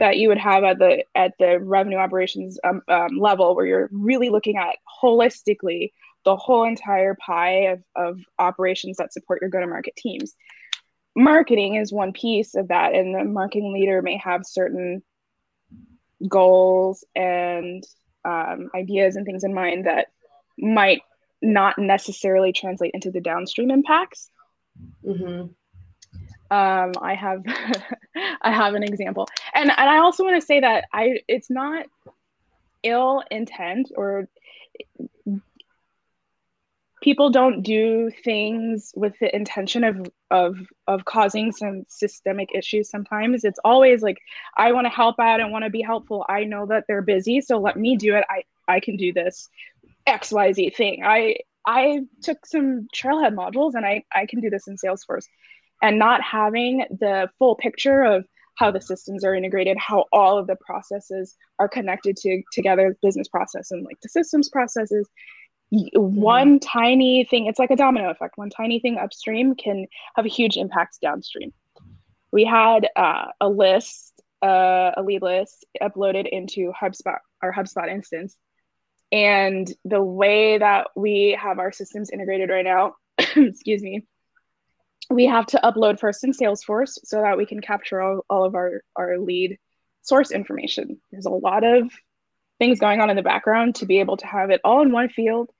that 0.00 0.18
you 0.18 0.28
would 0.28 0.38
have 0.38 0.64
at 0.64 0.80
the 0.80 1.04
at 1.14 1.32
the 1.38 1.60
revenue 1.60 1.96
operations 1.96 2.58
um, 2.64 2.82
um, 2.88 3.16
level 3.16 3.54
where 3.54 3.66
you're 3.66 3.88
really 3.92 4.30
looking 4.30 4.56
at 4.56 4.76
holistically 5.00 5.92
the 6.24 6.36
whole 6.36 6.64
entire 6.64 7.14
pie 7.14 7.68
of, 7.68 7.82
of 7.96 8.20
operations 8.38 8.96
that 8.96 9.12
support 9.12 9.40
your 9.40 9.50
go 9.50 9.60
to 9.60 9.66
market 9.66 9.96
teams. 9.96 10.34
Marketing 11.18 11.74
is 11.74 11.92
one 11.92 12.12
piece 12.12 12.54
of 12.54 12.68
that, 12.68 12.94
and 12.94 13.12
the 13.12 13.24
marketing 13.24 13.72
leader 13.72 14.00
may 14.02 14.16
have 14.18 14.46
certain 14.46 15.02
goals 16.28 17.04
and 17.16 17.84
um, 18.24 18.70
ideas 18.74 19.16
and 19.16 19.26
things 19.26 19.42
in 19.42 19.52
mind 19.52 19.86
that 19.86 20.06
might 20.56 21.02
not 21.42 21.76
necessarily 21.76 22.52
translate 22.52 22.92
into 22.94 23.10
the 23.10 23.20
downstream 23.20 23.72
impacts. 23.72 24.30
Mm-hmm. 25.04 25.48
Um, 26.50 26.92
I 27.02 27.14
have 27.14 27.42
I 28.42 28.52
have 28.52 28.74
an 28.74 28.84
example, 28.84 29.26
and 29.54 29.70
and 29.70 29.90
I 29.90 29.98
also 29.98 30.22
want 30.22 30.40
to 30.40 30.46
say 30.46 30.60
that 30.60 30.84
I 30.92 31.18
it's 31.26 31.50
not 31.50 31.86
ill 32.84 33.24
intent 33.30 33.90
or 33.96 34.28
people 37.00 37.30
don't 37.30 37.62
do 37.62 38.10
things 38.24 38.92
with 38.96 39.14
the 39.20 39.34
intention 39.34 39.84
of 39.84 40.06
of 40.30 40.56
of 40.86 41.04
causing 41.04 41.52
some 41.52 41.84
systemic 41.88 42.50
issues 42.54 42.90
sometimes. 42.90 43.44
It's 43.44 43.60
always 43.64 44.02
like 44.02 44.18
i 44.56 44.72
want 44.72 44.86
to 44.86 44.90
help 44.90 45.18
out 45.20 45.40
and 45.40 45.52
want 45.52 45.64
to 45.64 45.70
be 45.70 45.82
helpful. 45.82 46.24
I 46.28 46.44
know 46.44 46.66
that 46.66 46.84
they're 46.88 47.02
busy 47.02 47.40
so 47.40 47.58
let 47.58 47.76
me 47.76 47.96
do 47.96 48.16
it. 48.16 48.24
I 48.28 48.42
i 48.66 48.80
can 48.80 48.96
do 48.96 49.12
this 49.12 49.48
xyz 50.08 50.76
thing. 50.76 51.02
I 51.04 51.36
i 51.66 52.00
took 52.22 52.44
some 52.46 52.88
trailhead 52.94 53.34
modules 53.34 53.74
and 53.74 53.86
i 53.86 54.02
i 54.14 54.26
can 54.26 54.40
do 54.40 54.50
this 54.50 54.66
in 54.66 54.76
salesforce. 54.76 55.26
And 55.80 55.98
not 55.98 56.22
having 56.22 56.84
the 56.90 57.30
full 57.38 57.54
picture 57.54 58.02
of 58.02 58.26
how 58.56 58.72
the 58.72 58.80
systems 58.80 59.24
are 59.24 59.36
integrated 59.36 59.76
how 59.78 60.06
all 60.12 60.36
of 60.36 60.48
the 60.48 60.56
processes 60.56 61.36
are 61.60 61.68
connected 61.68 62.16
to 62.16 62.42
together 62.52 62.96
business 63.00 63.28
process 63.28 63.70
and 63.70 63.84
like 63.84 64.00
the 64.02 64.08
systems 64.08 64.48
processes 64.48 65.08
one 65.70 66.60
tiny 66.60 67.24
thing 67.24 67.46
it's 67.46 67.58
like 67.58 67.70
a 67.70 67.76
domino 67.76 68.10
effect. 68.10 68.38
One 68.38 68.50
tiny 68.50 68.80
thing 68.80 68.98
upstream 68.98 69.54
can 69.54 69.86
have 70.16 70.24
a 70.24 70.30
huge 70.30 70.56
impact 70.56 70.98
downstream. 71.02 71.52
We 72.32 72.44
had 72.44 72.88
uh, 72.96 73.26
a 73.40 73.48
list 73.48 74.20
uh, 74.42 74.92
a 74.96 75.02
lead 75.02 75.22
list 75.22 75.66
uploaded 75.82 76.28
into 76.28 76.72
hubspot 76.72 77.18
our 77.42 77.52
hubspot 77.52 77.88
instance. 77.88 78.36
And 79.10 79.70
the 79.84 80.02
way 80.02 80.58
that 80.58 80.88
we 80.94 81.38
have 81.40 81.58
our 81.58 81.72
systems 81.72 82.10
integrated 82.10 82.50
right 82.50 82.64
now 82.64 82.94
excuse 83.18 83.82
me 83.82 84.06
we 85.10 85.26
have 85.26 85.46
to 85.46 85.60
upload 85.64 85.98
first 85.98 86.24
in 86.24 86.32
salesforce 86.32 86.98
so 87.04 87.20
that 87.22 87.38
we 87.38 87.46
can 87.46 87.60
capture 87.60 88.00
all, 88.00 88.24
all 88.28 88.44
of 88.44 88.54
our, 88.54 88.82
our 88.96 89.18
lead 89.18 89.58
source 90.02 90.30
information. 90.30 91.00
There's 91.10 91.26
a 91.26 91.30
lot 91.30 91.64
of 91.64 91.90
things 92.58 92.78
going 92.78 93.00
on 93.00 93.08
in 93.08 93.16
the 93.16 93.22
background 93.22 93.76
to 93.76 93.86
be 93.86 94.00
able 94.00 94.16
to 94.18 94.26
have 94.26 94.50
it 94.50 94.60
all 94.64 94.82
in 94.82 94.92
one 94.92 95.08
field 95.08 95.50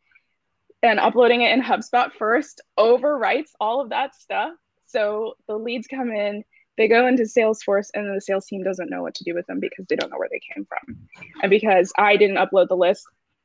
and 0.83 1.01
uploading 1.01 1.43
it 1.43 1.53
in 1.53 1.63
HubSpot 1.63 2.13
first 2.13 2.61
overwrites 2.79 3.51
all 3.61 3.81
of 3.81 3.91
that 3.91 4.15
stuff. 4.15 4.53
So 4.87 5.35
the 5.47 5.57
leads 5.57 5.87
come 5.87 6.11
in, 6.11 6.45
they 6.77 6.89
go 6.89 7.07
into 7.07 7.25
Salesforce, 7.25 7.89
and 7.95 8.15
the 8.15 8.21
sales 8.21 8.47
team 8.47 8.63
doesn't 8.63 8.91
know 8.91 9.03
what 9.03 9.15
to 9.17 9.25
do 9.25 9.35
with 9.35 9.47
them 9.47 9.61
because 9.61 9.87
they 9.89 9.97
don't 9.97 10.11
know 10.11 10.19
where 10.19 10.29
they 10.31 10.41
came 10.55 10.67
from. 10.67 10.97
And 11.43 11.51
because 11.51 11.93
I 11.99 12.17
didn't 12.17 12.37
upload 12.37 12.69
the 12.69 12.77
list, 12.77 13.05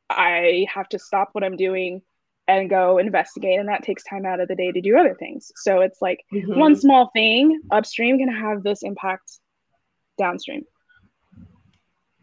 I 0.10 0.68
have 0.74 0.88
to 0.90 1.00
stop 1.00 1.30
what 1.32 1.44
I'm 1.44 1.58
doing 1.58 2.02
and 2.48 2.70
go 2.70 2.98
investigate. 2.98 3.60
And 3.60 3.70
that 3.70 3.84
takes 3.84 4.04
time 4.04 4.26
out 4.26 4.40
of 4.40 4.48
the 4.48 4.56
day 4.56 4.72
to 4.72 4.82
do 4.82 4.98
other 4.98 5.16
things. 5.16 5.52
So 5.56 5.82
it's 5.82 6.02
like 6.02 6.24
mm-hmm. 6.34 6.60
one 6.60 6.76
small 6.76 7.10
thing 7.14 7.62
upstream 7.72 8.20
can 8.20 8.28
have 8.28 8.64
this 8.64 8.84
impact 8.84 9.40
downstream. 10.18 10.64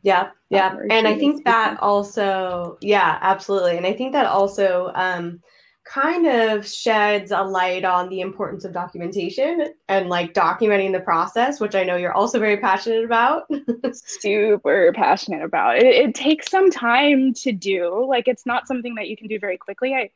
Yeah, 0.03 0.31
yeah. 0.49 0.77
And 0.91 1.07
I 1.07 1.19
think 1.19 1.45
that 1.45 1.79
also, 1.81 2.79
yeah, 2.81 3.19
absolutely. 3.21 3.77
And 3.77 3.87
I 3.87 3.93
think 3.93 4.13
that 4.13 4.27
also 4.27 4.91
um, 4.95 5.41
kind 5.85 6.27
of 6.27 6.67
sheds 6.67 7.33
a 7.33 7.43
light 7.43 7.85
on 7.85 8.09
the 8.09 8.21
importance 8.21 8.65
of 8.65 8.73
documentation 8.73 9.75
and 9.89 10.09
like 10.09 10.33
documenting 10.33 10.93
the 10.93 11.01
process, 11.01 11.61
which 11.61 11.75
I 11.75 11.85
know 11.85 11.97
you're 11.97 12.15
also 12.15 12.39
very 12.39 12.57
passionate 12.57 13.05
about. 13.05 13.51
Super 13.93 14.93
passionate 14.95 15.43
about. 15.43 15.79
It, 15.79 15.87
it 15.87 16.15
takes 16.15 16.51
some 16.51 16.71
time 16.71 17.35
to 17.35 17.53
do. 17.53 18.07
Like 18.09 18.29
it's 18.29 18.47
not 18.47 18.69
something 18.69 18.95
that 18.95 19.09
you 19.09 19.17
can 19.17 19.29
do 19.29 19.39
very 19.39 19.59
quickly. 19.59 19.95
I 19.95 20.11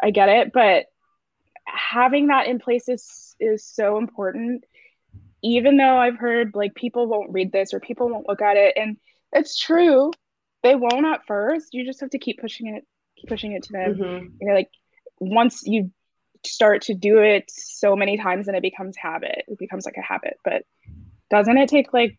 I 0.00 0.10
get 0.10 0.28
it, 0.28 0.52
but 0.52 0.86
having 1.66 2.28
that 2.28 2.46
in 2.46 2.58
place 2.58 2.88
is 2.88 3.34
is 3.40 3.64
so 3.64 3.98
important. 3.98 4.64
Even 5.42 5.76
though 5.76 5.98
I've 5.98 6.16
heard 6.16 6.54
like 6.54 6.74
people 6.74 7.06
won't 7.06 7.32
read 7.32 7.52
this 7.52 7.74
or 7.74 7.80
people 7.80 8.08
won't 8.08 8.28
look 8.28 8.40
at 8.40 8.56
it 8.56 8.74
and 8.76 8.96
it's 9.32 9.58
true. 9.58 10.12
They 10.62 10.74
won't 10.74 11.06
at 11.06 11.26
first. 11.26 11.72
You 11.72 11.84
just 11.84 12.00
have 12.00 12.10
to 12.10 12.18
keep 12.18 12.40
pushing 12.40 12.74
it, 12.74 12.84
keep 13.16 13.28
pushing 13.28 13.52
it 13.52 13.62
to 13.64 13.72
them. 13.72 13.94
Mm-hmm. 13.94 14.26
You 14.40 14.48
know, 14.48 14.54
like 14.54 14.70
once 15.20 15.62
you 15.64 15.90
start 16.44 16.82
to 16.82 16.94
do 16.94 17.18
it 17.18 17.44
so 17.48 17.96
many 17.96 18.16
times 18.16 18.48
and 18.48 18.56
it 18.56 18.62
becomes 18.62 18.96
habit. 18.96 19.44
It 19.48 19.58
becomes 19.58 19.84
like 19.84 19.96
a 19.96 20.02
habit. 20.02 20.38
But 20.44 20.62
doesn't 21.30 21.58
it 21.58 21.68
take 21.68 21.92
like 21.92 22.18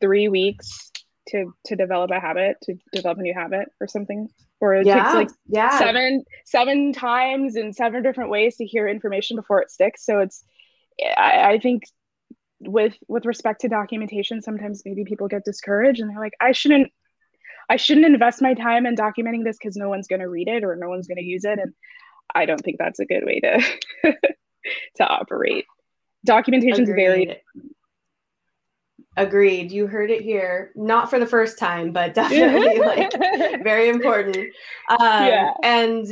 three 0.00 0.28
weeks 0.28 0.90
to 1.28 1.52
to 1.66 1.76
develop 1.76 2.10
a 2.10 2.20
habit, 2.20 2.56
to 2.62 2.74
develop 2.92 3.18
a 3.18 3.22
new 3.22 3.34
habit 3.34 3.68
or 3.80 3.86
something? 3.86 4.28
Or 4.60 4.74
it 4.74 4.86
yeah, 4.86 5.04
takes 5.04 5.14
like 5.14 5.30
yeah. 5.46 5.78
seven 5.78 6.24
seven 6.44 6.92
times 6.92 7.56
in 7.56 7.72
seven 7.72 8.02
different 8.02 8.30
ways 8.30 8.56
to 8.56 8.66
hear 8.66 8.88
information 8.88 9.36
before 9.36 9.62
it 9.62 9.70
sticks. 9.70 10.04
So 10.04 10.20
it's 10.20 10.44
I, 11.16 11.52
I 11.52 11.58
think 11.58 11.84
with 12.62 12.94
with 13.08 13.24
respect 13.24 13.62
to 13.62 13.68
documentation 13.68 14.42
sometimes 14.42 14.82
maybe 14.84 15.04
people 15.04 15.28
get 15.28 15.44
discouraged 15.44 16.00
and 16.00 16.10
they're 16.10 16.20
like 16.20 16.34
i 16.40 16.52
shouldn't 16.52 16.92
i 17.70 17.76
shouldn't 17.76 18.04
invest 18.04 18.42
my 18.42 18.52
time 18.52 18.84
in 18.84 18.94
documenting 18.94 19.44
this 19.44 19.56
because 19.56 19.76
no 19.76 19.88
one's 19.88 20.08
going 20.08 20.20
to 20.20 20.28
read 20.28 20.48
it 20.48 20.64
or 20.64 20.76
no 20.76 20.88
one's 20.88 21.06
going 21.06 21.16
to 21.16 21.24
use 21.24 21.44
it. 21.44 21.58
And 21.58 21.72
i 22.34 22.44
don't 22.44 22.60
think 22.62 22.76
that's 22.78 22.98
a 22.98 23.06
good 23.06 23.24
way 23.24 23.40
to 23.40 23.62
to 24.96 25.06
operate. 25.06 25.64
Documentation 26.26 26.82
is 26.82 26.88
very 26.90 27.40
agreed. 29.16 29.72
You 29.72 29.86
heard 29.86 30.10
it 30.10 30.22
here. 30.22 30.72
Not 30.76 31.08
for 31.08 31.18
the 31.18 31.26
first 31.26 31.58
time 31.58 31.92
but 31.92 32.12
definitely 32.22 32.78
like 32.78 33.12
very 33.62 33.88
important. 33.88 34.36
Um, 34.88 34.98
yeah. 35.00 35.52
and 35.62 36.06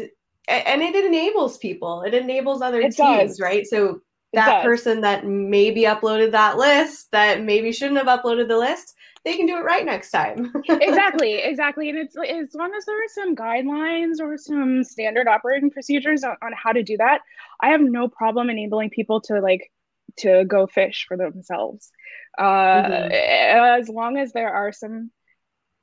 and 0.49 0.81
it 0.81 1.05
enables 1.05 1.59
people. 1.59 2.03
It 2.03 2.15
enables 2.15 2.63
other 2.63 2.81
it 2.81 2.95
teams 2.95 3.33
does. 3.33 3.41
right? 3.41 3.67
So 3.67 4.01
that 4.35 4.63
person 4.63 5.01
that 5.01 5.27
maybe 5.27 5.83
uploaded 5.83 6.33
that 6.33 6.59
list 6.59 7.09
that 7.13 7.43
maybe 7.43 7.73
shouldn't 7.73 7.99
have 7.99 8.21
uploaded 8.21 8.49
the 8.49 8.59
list 8.59 8.95
they 9.25 9.37
can 9.37 9.47
do 9.47 9.57
it 9.57 9.65
right 9.65 9.85
next 9.85 10.11
time. 10.11 10.53
Exactly 10.69 11.35
exactly 11.35 11.91
and 11.91 11.99
it's 11.99 12.17
as 12.17 12.55
long 12.55 12.73
as 12.77 12.85
there 12.87 12.97
are 13.05 13.09
some 13.09 13.35
guidelines 13.35 14.21
or 14.21 14.39
some 14.39 14.85
standard 14.85 15.29
operating 15.29 15.71
procedures 15.71 16.25
on, 16.25 16.37
on 16.43 16.53
how 16.53 16.73
to 16.73 16.83
do 16.83 16.97
that. 16.97 17.21
I 17.61 17.71
have 17.71 17.81
no 17.81 18.09
problem 18.09 18.49
enabling 18.49 18.91
people 18.91 19.21
to 19.23 19.41
like 19.41 19.71
to 20.19 20.45
go 20.45 20.67
fish 20.67 21.05
for 21.07 21.17
themselves. 21.17 21.91
Uh, 22.39 22.83
mm-hmm. 22.83 23.13
as 23.13 23.89
long 23.89 24.17
as 24.17 24.33
there 24.33 24.53
are 24.53 24.71
some 24.71 25.11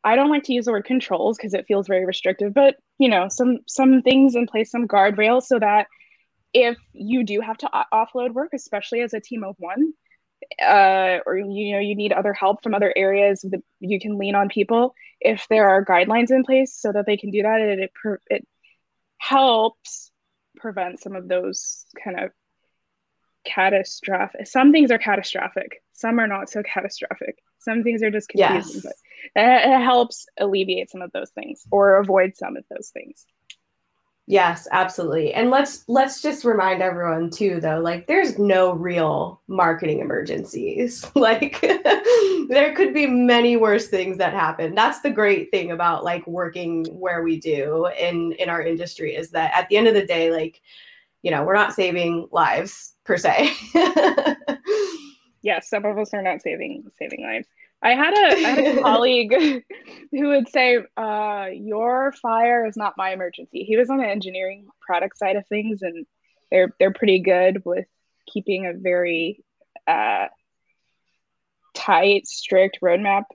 i 0.05 0.15
don't 0.15 0.29
like 0.29 0.43
to 0.43 0.53
use 0.53 0.65
the 0.65 0.71
word 0.71 0.85
controls 0.85 1.35
because 1.35 1.53
it 1.53 1.65
feels 1.67 1.85
very 1.85 2.05
restrictive 2.05 2.53
but 2.53 2.77
you 2.97 3.09
know 3.09 3.27
some 3.27 3.57
some 3.67 4.01
things 4.01 4.35
in 4.35 4.47
place 4.47 4.71
some 4.71 4.87
guardrails 4.87 5.43
so 5.43 5.59
that 5.59 5.87
if 6.55 6.77
you 6.93 7.25
do 7.25 7.41
have 7.41 7.57
to 7.57 7.69
offload 7.93 8.31
work, 8.31 8.51
especially 8.53 9.01
as 9.01 9.13
a 9.13 9.19
team 9.19 9.43
of 9.43 9.55
one, 9.59 9.91
uh, 10.61 11.19
or 11.25 11.37
you 11.37 11.73
know 11.73 11.79
you 11.79 11.95
need 11.95 12.13
other 12.13 12.33
help 12.33 12.63
from 12.63 12.73
other 12.73 12.93
areas 12.95 13.41
that 13.41 13.61
you 13.81 13.99
can 13.99 14.17
lean 14.17 14.35
on 14.35 14.47
people. 14.47 14.95
If 15.19 15.47
there 15.49 15.67
are 15.67 15.83
guidelines 15.83 16.31
in 16.31 16.45
place 16.45 16.73
so 16.73 16.93
that 16.93 17.05
they 17.05 17.17
can 17.17 17.29
do 17.29 17.41
that, 17.41 17.59
it 17.59 17.79
it, 17.79 17.91
it 18.27 18.47
helps 19.17 20.11
prevent 20.55 21.01
some 21.01 21.13
of 21.17 21.27
those 21.27 21.85
kind 22.01 22.21
of 22.21 22.31
catastrophic. 23.45 24.47
Some 24.47 24.71
things 24.71 24.91
are 24.91 24.97
catastrophic. 24.97 25.83
Some 25.91 26.19
are 26.19 26.27
not 26.27 26.49
so 26.49 26.63
catastrophic. 26.63 27.37
Some 27.59 27.83
things 27.83 28.01
are 28.01 28.11
just 28.11 28.29
confusing, 28.29 28.81
yes. 28.81 28.93
but 29.35 29.43
it 29.43 29.83
helps 29.83 30.25
alleviate 30.39 30.89
some 30.89 31.01
of 31.01 31.11
those 31.11 31.31
things 31.31 31.65
or 31.69 31.97
avoid 31.97 32.37
some 32.37 32.55
of 32.55 32.63
those 32.69 32.91
things. 32.93 33.25
Yes, 34.27 34.67
absolutely. 34.71 35.33
And 35.33 35.51
let's 35.51 35.83
let's 35.87 36.19
just 36.19 36.45
remind 36.45 36.81
everyone 36.81 37.29
too 37.29 37.59
though, 37.61 37.79
like 37.79 38.07
there's 38.07 38.39
no 38.39 38.73
real 38.73 39.39
marketing 39.47 39.99
emergencies. 39.99 41.05
Like 41.15 41.61
there 42.49 42.73
could 42.75 42.93
be 42.93 43.07
many 43.07 43.55
worse 43.55 43.87
things 43.87 44.17
that 44.17 44.33
happen. 44.33 44.75
That's 44.75 45.01
the 45.01 45.09
great 45.11 45.49
thing 45.51 45.71
about 45.71 46.03
like 46.03 46.25
working 46.27 46.85
where 46.85 47.23
we 47.23 47.39
do 47.39 47.87
in 47.99 48.33
in 48.33 48.49
our 48.49 48.61
industry 48.61 49.15
is 49.15 49.29
that 49.31 49.51
at 49.53 49.69
the 49.69 49.77
end 49.77 49.87
of 49.87 49.93
the 49.93 50.05
day 50.05 50.31
like 50.31 50.61
you 51.21 51.31
know, 51.31 51.43
we're 51.43 51.55
not 51.55 51.73
saving 51.73 52.27
lives 52.31 52.93
per 53.03 53.17
se. 53.17 53.51
yes, 55.41 55.67
some 55.69 55.85
of 55.85 55.97
us 55.97 56.13
are 56.13 56.21
not 56.21 56.41
saving 56.41 56.91
saving 56.99 57.23
lives. 57.23 57.47
I 57.85 57.93
had 57.93 58.13
a, 58.15 58.47
I 58.47 58.49
had 58.49 58.77
a 58.77 58.81
colleague 58.81 59.31
who 60.11 60.27
would 60.29 60.49
say, 60.49 60.79
uh, 60.97 61.49
"Your 61.53 62.11
fire 62.13 62.65
is 62.65 62.75
not 62.75 62.97
my 62.97 63.11
emergency." 63.11 63.63
He 63.63 63.77
was 63.77 63.91
on 63.91 63.97
the 63.97 64.07
engineering 64.07 64.67
product 64.81 65.19
side 65.19 65.35
of 65.35 65.45
things, 65.47 65.83
and 65.83 66.07
they're 66.49 66.73
they're 66.79 66.93
pretty 66.93 67.19
good 67.19 67.63
with 67.63 67.85
keeping 68.25 68.65
a 68.65 68.73
very 68.73 69.43
uh, 69.87 70.27
tight, 71.75 72.25
strict 72.25 72.79
roadmap. 72.81 73.25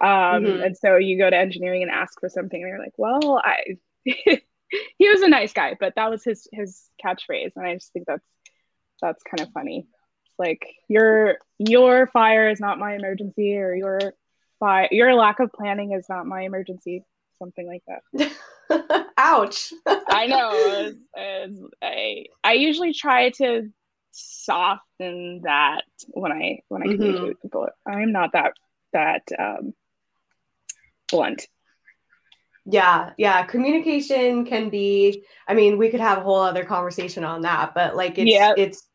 Um, 0.00 0.08
mm-hmm. 0.44 0.62
And 0.62 0.76
so 0.76 0.96
you 0.96 1.16
go 1.16 1.30
to 1.30 1.36
engineering 1.36 1.82
and 1.82 1.90
ask 1.90 2.18
for 2.18 2.28
something, 2.28 2.60
and 2.60 2.72
they're 2.72 2.80
like, 2.80 2.94
"Well, 2.98 3.40
I." 3.44 3.76
he 4.04 5.08
was 5.08 5.22
a 5.22 5.28
nice 5.28 5.52
guy, 5.52 5.76
but 5.78 5.94
that 5.94 6.10
was 6.10 6.24
his 6.24 6.48
his 6.52 6.90
catchphrase, 7.04 7.52
and 7.54 7.64
I 7.64 7.74
just 7.74 7.92
think 7.92 8.06
that's 8.08 8.26
that's 9.00 9.22
kind 9.22 9.46
of 9.46 9.52
funny 9.52 9.86
like 10.38 10.64
your 10.88 11.38
your 11.58 12.06
fire 12.08 12.48
is 12.48 12.60
not 12.60 12.78
my 12.78 12.94
emergency 12.94 13.56
or 13.56 13.74
your 13.74 14.14
fire 14.60 14.88
your 14.90 15.14
lack 15.14 15.40
of 15.40 15.52
planning 15.52 15.92
is 15.92 16.06
not 16.08 16.26
my 16.26 16.42
emergency 16.42 17.04
something 17.38 17.66
like 17.66 17.82
that 17.86 19.06
ouch 19.16 19.72
i 20.08 20.26
know 20.26 20.92
I, 21.82 22.26
I 22.44 22.52
usually 22.54 22.92
try 22.92 23.30
to 23.30 23.70
soften 24.12 25.42
that 25.44 25.82
when 26.08 26.32
i 26.32 26.60
when 26.68 26.82
i 26.82 26.86
mm-hmm. 26.86 26.96
communicate 26.96 27.28
with 27.28 27.42
people 27.42 27.68
i'm 27.86 28.12
not 28.12 28.32
that 28.32 28.52
that 28.92 29.22
um, 29.38 29.74
blunt 31.10 31.46
yeah 32.64 33.12
yeah 33.16 33.44
communication 33.44 34.44
can 34.44 34.68
be 34.68 35.24
i 35.46 35.54
mean 35.54 35.78
we 35.78 35.88
could 35.88 36.00
have 36.00 36.18
a 36.18 36.22
whole 36.22 36.40
other 36.40 36.64
conversation 36.64 37.24
on 37.24 37.42
that 37.42 37.72
but 37.74 37.96
like 37.96 38.18
it's 38.18 38.30
yeah. 38.30 38.52
it's 38.56 38.87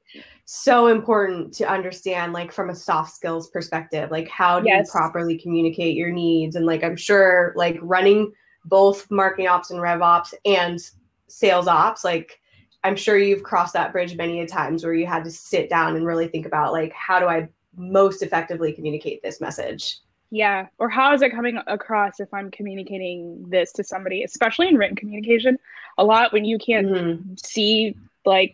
so 0.45 0.88
important 0.88 1.53
to 1.53 1.69
understand 1.69 2.34
like 2.34 2.51
from 2.51 2.69
a 2.69 2.75
soft 2.75 3.13
skills 3.13 3.49
perspective 3.49 4.12
like 4.12 4.27
how 4.27 4.60
do 4.60 4.67
yes. 4.67 4.88
you 4.88 4.91
properly 4.91 5.38
communicate 5.38 5.95
your 5.95 6.12
needs 6.12 6.56
and 6.56 6.65
like 6.65 6.84
i'm 6.84 6.97
sure 6.97 7.53
like 7.56 7.77
running 7.82 8.32
both 8.65 9.10
marketing 9.10 9.47
ops 9.47 9.71
and 9.71 9.82
rev 9.82 10.01
ops 10.01 10.34
and 10.45 10.79
sales 11.27 11.67
ops 11.67 12.03
like 12.03 12.41
i'm 12.84 12.95
sure 12.95 13.17
you've 13.17 13.43
crossed 13.43 13.73
that 13.73 13.93
bridge 13.93 14.17
many 14.17 14.41
a 14.41 14.47
times 14.47 14.84
where 14.84 14.93
you 14.93 15.06
had 15.06 15.23
to 15.23 15.32
sit 15.32 15.69
down 15.69 15.95
and 15.95 16.06
really 16.06 16.27
think 16.27 16.45
about 16.45 16.73
like 16.73 16.91
how 16.91 17.19
do 17.19 17.27
i 17.27 17.47
most 17.77 18.21
effectively 18.21 18.73
communicate 18.73 19.23
this 19.23 19.39
message 19.39 19.99
yeah 20.29 20.67
or 20.77 20.89
how 20.89 21.13
is 21.13 21.21
it 21.21 21.32
coming 21.32 21.58
across 21.67 22.19
if 22.19 22.32
i'm 22.34 22.51
communicating 22.51 23.45
this 23.47 23.71
to 23.71 23.82
somebody 23.82 24.23
especially 24.23 24.67
in 24.67 24.75
written 24.75 24.95
communication 24.95 25.58
a 25.97 26.03
lot 26.03 26.34
when 26.34 26.43
you 26.43 26.58
can't 26.58 26.88
mm-hmm. 26.88 27.34
see 27.38 27.95
like 28.25 28.53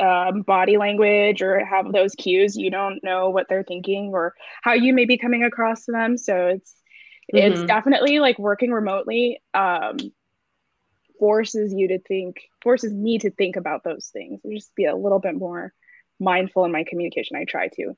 um, 0.00 0.42
body 0.42 0.76
language 0.76 1.42
or 1.42 1.64
have 1.64 1.92
those 1.92 2.14
cues 2.14 2.56
you 2.56 2.70
don't 2.70 3.02
know 3.02 3.30
what 3.30 3.46
they're 3.48 3.64
thinking 3.64 4.10
or 4.12 4.34
how 4.62 4.72
you 4.72 4.92
may 4.92 5.04
be 5.04 5.18
coming 5.18 5.44
across 5.44 5.84
to 5.84 5.92
them. 5.92 6.16
So 6.16 6.46
it's 6.46 6.74
mm-hmm. 7.34 7.52
it's 7.52 7.62
definitely 7.64 8.20
like 8.20 8.38
working 8.38 8.70
remotely 8.72 9.40
um, 9.54 9.98
forces 11.18 11.72
you 11.74 11.88
to 11.88 11.98
think 11.98 12.42
forces 12.62 12.92
me 12.92 13.18
to 13.18 13.30
think 13.30 13.56
about 13.56 13.84
those 13.84 14.10
things 14.12 14.40
and 14.44 14.56
just 14.56 14.74
be 14.74 14.84
a 14.84 14.96
little 14.96 15.18
bit 15.18 15.34
more 15.34 15.72
mindful 16.20 16.64
in 16.64 16.72
my 16.72 16.84
communication. 16.84 17.36
I 17.36 17.44
try 17.44 17.68
to. 17.68 17.96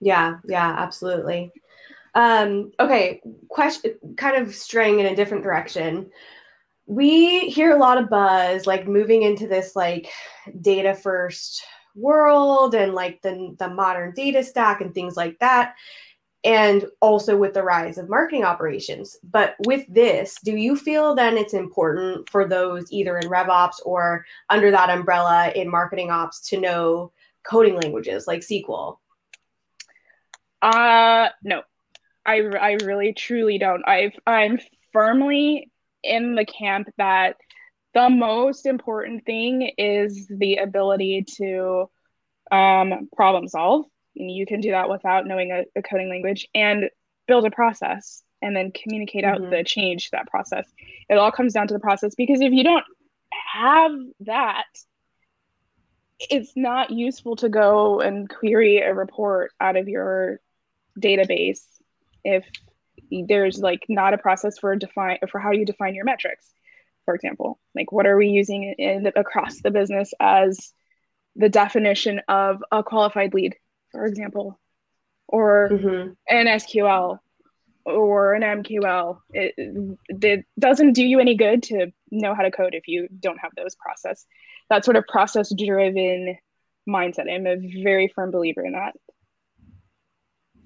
Yeah 0.00 0.38
yeah 0.44 0.74
absolutely. 0.78 1.52
Um 2.14 2.70
okay 2.78 3.20
question 3.48 3.94
kind 4.16 4.36
of 4.36 4.54
straying 4.54 5.00
in 5.00 5.06
a 5.06 5.16
different 5.16 5.42
direction 5.42 6.10
we 6.86 7.48
hear 7.48 7.74
a 7.74 7.78
lot 7.78 7.98
of 7.98 8.10
buzz 8.10 8.66
like 8.66 8.86
moving 8.86 9.22
into 9.22 9.46
this 9.48 9.74
like 9.74 10.10
data 10.60 10.94
first 10.94 11.64
world 11.96 12.74
and 12.74 12.92
like 12.92 13.22
the, 13.22 13.54
the 13.58 13.68
modern 13.68 14.12
data 14.14 14.42
stack 14.42 14.80
and 14.80 14.92
things 14.92 15.16
like 15.16 15.38
that 15.38 15.74
and 16.44 16.84
also 17.00 17.36
with 17.38 17.54
the 17.54 17.62
rise 17.62 17.96
of 17.96 18.10
marketing 18.10 18.44
operations. 18.44 19.16
But 19.22 19.54
with 19.66 19.86
this 19.88 20.36
do 20.44 20.56
you 20.56 20.76
feel 20.76 21.14
then 21.14 21.38
it's 21.38 21.54
important 21.54 22.28
for 22.28 22.46
those 22.46 22.92
either 22.92 23.16
in 23.18 23.28
revops 23.28 23.76
or 23.84 24.26
under 24.50 24.70
that 24.70 24.90
umbrella 24.90 25.52
in 25.54 25.70
marketing 25.70 26.10
ops 26.10 26.40
to 26.48 26.60
know 26.60 27.12
coding 27.44 27.76
languages 27.76 28.26
like 28.26 28.40
sql 28.40 28.96
uh 30.62 31.28
no. 31.42 31.62
I, 32.26 32.40
I 32.58 32.78
really 32.84 33.12
truly 33.12 33.58
don't. 33.58 33.86
i've 33.86 34.18
I'm 34.26 34.58
firmly 34.94 35.70
in 36.04 36.34
the 36.34 36.44
camp 36.44 36.88
that 36.98 37.36
the 37.94 38.10
most 38.10 38.66
important 38.66 39.24
thing 39.24 39.70
is 39.78 40.26
the 40.28 40.56
ability 40.56 41.24
to 41.36 41.88
um, 42.50 43.08
problem 43.16 43.48
solve. 43.48 43.86
And 44.16 44.30
you 44.30 44.46
can 44.46 44.60
do 44.60 44.72
that 44.72 44.88
without 44.88 45.26
knowing 45.26 45.50
a, 45.50 45.64
a, 45.76 45.82
coding 45.82 46.08
language 46.08 46.48
and 46.54 46.90
build 47.26 47.46
a 47.46 47.50
process 47.50 48.22
and 48.42 48.54
then 48.54 48.72
communicate 48.72 49.24
mm-hmm. 49.24 49.44
out 49.44 49.50
the 49.50 49.64
change 49.64 50.04
to 50.04 50.10
that 50.12 50.26
process. 50.28 50.66
It 51.08 51.18
all 51.18 51.32
comes 51.32 51.52
down 51.52 51.68
to 51.68 51.74
the 51.74 51.80
process 51.80 52.14
because 52.14 52.40
if 52.40 52.52
you 52.52 52.64
don't 52.64 52.84
have 53.52 53.92
that, 54.20 54.66
it's 56.18 56.52
not 56.56 56.90
useful 56.90 57.36
to 57.36 57.48
go 57.48 58.00
and 58.00 58.28
query 58.28 58.78
a 58.78 58.94
report 58.94 59.52
out 59.60 59.76
of 59.76 59.88
your 59.88 60.40
database 61.00 61.64
if 62.24 62.44
there's 63.22 63.58
like 63.58 63.84
not 63.88 64.14
a 64.14 64.18
process 64.18 64.58
for 64.58 64.74
define 64.76 65.18
for 65.30 65.38
how 65.38 65.52
you 65.52 65.64
define 65.64 65.94
your 65.94 66.04
metrics 66.04 66.54
for 67.04 67.14
example. 67.14 67.58
Like 67.74 67.92
what 67.92 68.06
are 68.06 68.16
we 68.16 68.28
using 68.28 68.74
in, 68.78 69.06
across 69.16 69.60
the 69.60 69.70
business 69.70 70.12
as 70.20 70.72
the 71.36 71.48
definition 71.48 72.20
of 72.28 72.62
a 72.72 72.82
qualified 72.82 73.34
lead 73.34 73.54
for 73.92 74.06
example? 74.06 74.58
Or 75.28 75.70
mm-hmm. 75.72 76.10
an 76.28 76.46
sql 76.58 77.18
or 77.86 78.34
an 78.34 78.42
mql 78.62 79.18
it, 79.32 79.54
it 80.08 80.46
doesn't 80.58 80.92
do 80.92 81.02
you 81.04 81.18
any 81.18 81.34
good 81.34 81.62
to 81.62 81.92
know 82.10 82.34
how 82.34 82.42
to 82.42 82.50
code 82.50 82.74
if 82.74 82.88
you 82.88 83.08
don't 83.20 83.38
have 83.38 83.50
those 83.56 83.74
process 83.74 84.26
that 84.70 84.84
sort 84.84 84.96
of 84.96 85.06
process 85.06 85.52
driven 85.54 86.36
mindset. 86.88 87.30
I'm 87.30 87.46
a 87.46 87.56
very 87.82 88.08
firm 88.08 88.30
believer 88.30 88.64
in 88.64 88.72
that. 88.72 88.94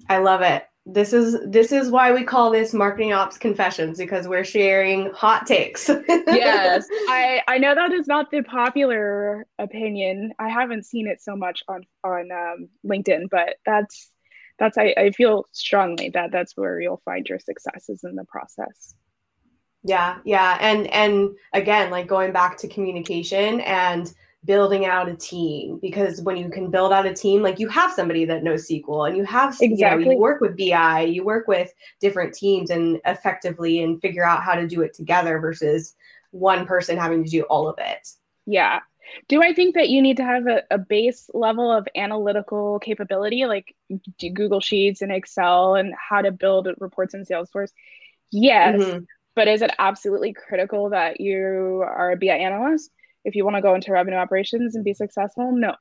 I 0.09 0.17
love 0.17 0.41
it 0.41 0.68
this 0.85 1.13
is 1.13 1.37
this 1.45 1.71
is 1.71 1.91
why 1.91 2.11
we 2.11 2.23
call 2.23 2.51
this 2.51 2.73
marketing 2.73 3.13
ops 3.13 3.37
confessions 3.37 3.97
because 3.97 4.27
we're 4.27 4.43
sharing 4.43 5.11
hot 5.11 5.45
takes. 5.45 5.89
Yes. 6.27 6.85
I 7.09 7.41
i 7.47 7.57
know 7.57 7.73
that 7.75 7.91
is 7.91 8.07
not 8.07 8.31
the 8.31 8.43
popular 8.43 9.45
opinion. 9.57 10.31
I 10.39 10.49
haven't 10.49 10.85
seen 10.85 11.07
it 11.07 11.21
so 11.21 11.35
much 11.35 11.63
on 11.67 11.83
on 12.03 12.29
um, 12.31 12.69
linkedin 12.85 13.23
but 13.29 13.55
that's 13.65 14.11
that's 14.57 14.77
I, 14.77 14.93
I 14.97 15.11
feel 15.11 15.45
strongly 15.51 16.09
that 16.09 16.31
that's 16.31 16.55
where 16.55 16.79
you'll 16.79 17.01
find 17.03 17.27
your 17.27 17.39
successes 17.39 18.03
in 18.03 18.15
the 18.15 18.25
process. 18.25 18.95
Yeah 19.83 20.19
yeah. 20.23 20.57
And 20.61 20.87
and 20.87 21.29
again 21.53 21.89
like 21.91 22.07
going 22.07 22.31
back 22.31 22.57
to 22.59 22.67
communication 22.67 23.59
and 23.61 24.13
building 24.45 24.85
out 24.85 25.09
a 25.09 25.15
team 25.15 25.79
because 25.81 26.21
when 26.21 26.37
you 26.37 26.49
can 26.49 26.71
build 26.71 26.93
out 26.93 27.05
a 27.05 27.13
team 27.13 27.43
like 27.43 27.59
you 27.59 27.67
have 27.67 27.91
somebody 27.91 28.23
that 28.23 28.41
knows 28.41 28.67
SQL 28.67 29.07
and 29.09 29.17
you 29.17 29.25
have 29.25 29.57
exactly. 29.59 30.03
you, 30.03 30.05
know, 30.05 30.11
you 30.13 30.17
work 30.17 30.39
with 30.39 30.57
BI 30.57 31.01
you 31.01 31.25
work 31.25 31.47
with 31.47 31.73
different 31.99 32.33
teams 32.33 32.69
and 32.69 33.01
effectively 33.05 33.83
and 33.83 34.01
figure 34.01 34.25
out 34.25 34.41
how 34.41 34.55
to 34.55 34.65
do 34.65 34.81
it 34.81 34.93
together 34.93 35.39
versus 35.39 35.95
one 36.31 36.65
person 36.65 36.97
having 36.97 37.23
to 37.23 37.29
do 37.29 37.43
all 37.43 37.67
of 37.67 37.77
it. 37.79 38.07
Yeah. 38.45 38.79
Do 39.27 39.41
I 39.41 39.53
think 39.53 39.73
that 39.75 39.89
you 39.89 40.01
need 40.01 40.17
to 40.17 40.23
have 40.23 40.45
a, 40.45 40.61
a 40.69 40.77
base 40.77 41.29
level 41.33 41.71
of 41.71 41.87
analytical 41.95 42.79
capability 42.79 43.45
like 43.45 43.75
Google 44.19 44.59
Sheets 44.61 45.01
and 45.01 45.11
Excel 45.11 45.75
and 45.75 45.93
how 45.97 46.21
to 46.21 46.31
build 46.31 46.67
reports 46.79 47.13
in 47.13 47.25
Salesforce? 47.25 47.71
Yes. 48.31 48.79
Mm-hmm. 48.79 49.03
but 49.35 49.47
is 49.47 49.63
it 49.63 49.71
absolutely 49.79 50.33
critical 50.33 50.89
that 50.91 51.19
you 51.19 51.83
are 51.83 52.11
a 52.11 52.17
BI 52.17 52.27
analyst 52.27 52.91
if 53.25 53.35
you 53.35 53.43
want 53.43 53.55
to 53.55 53.61
go 53.61 53.75
into 53.75 53.91
revenue 53.91 54.17
operations 54.17 54.75
and 54.75 54.83
be 54.83 54.93
successful, 54.93 55.51
no. 55.51 55.75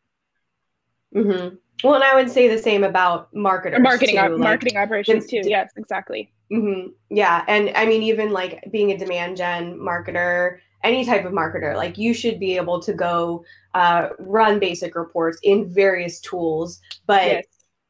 Mm-hmm. 1.14 1.57
Well, 1.85 1.94
and 1.94 2.05
I 2.05 2.14
would 2.14 2.31
say 2.31 2.48
the 2.48 2.61
same 2.61 2.85
about 2.85 3.33
marketers. 3.35 3.81
Marketing, 3.81 4.16
too. 4.16 4.22
Like, 4.22 4.38
marketing 4.38 4.77
operations 4.77 5.27
too. 5.27 5.42
yes, 5.44 5.70
exactly. 5.77 6.33
Mm-hmm. 6.53 6.88
Yeah, 7.11 7.44
and 7.46 7.70
I 7.77 7.87
mean, 7.87 8.03
even 8.03 8.33
like 8.33 8.64
being 8.72 8.90
a 8.92 8.98
demand 8.98 9.37
gen 9.37 9.79
marketer, 9.79 10.59
any 10.83 11.05
type 11.05 11.24
of 11.24 11.33
marketer, 11.33 11.77
like 11.77 11.98
you 11.98 12.14
should 12.14 12.40
be 12.40 12.57
able 12.57 12.81
to 12.81 12.92
go 12.92 13.44
uh, 13.74 14.09
run 14.18 14.59
basic 14.59 14.94
reports 14.96 15.38
in 15.42 15.72
various 15.72 16.20
tools, 16.20 16.81
but 17.07 17.27
yes. 17.27 17.44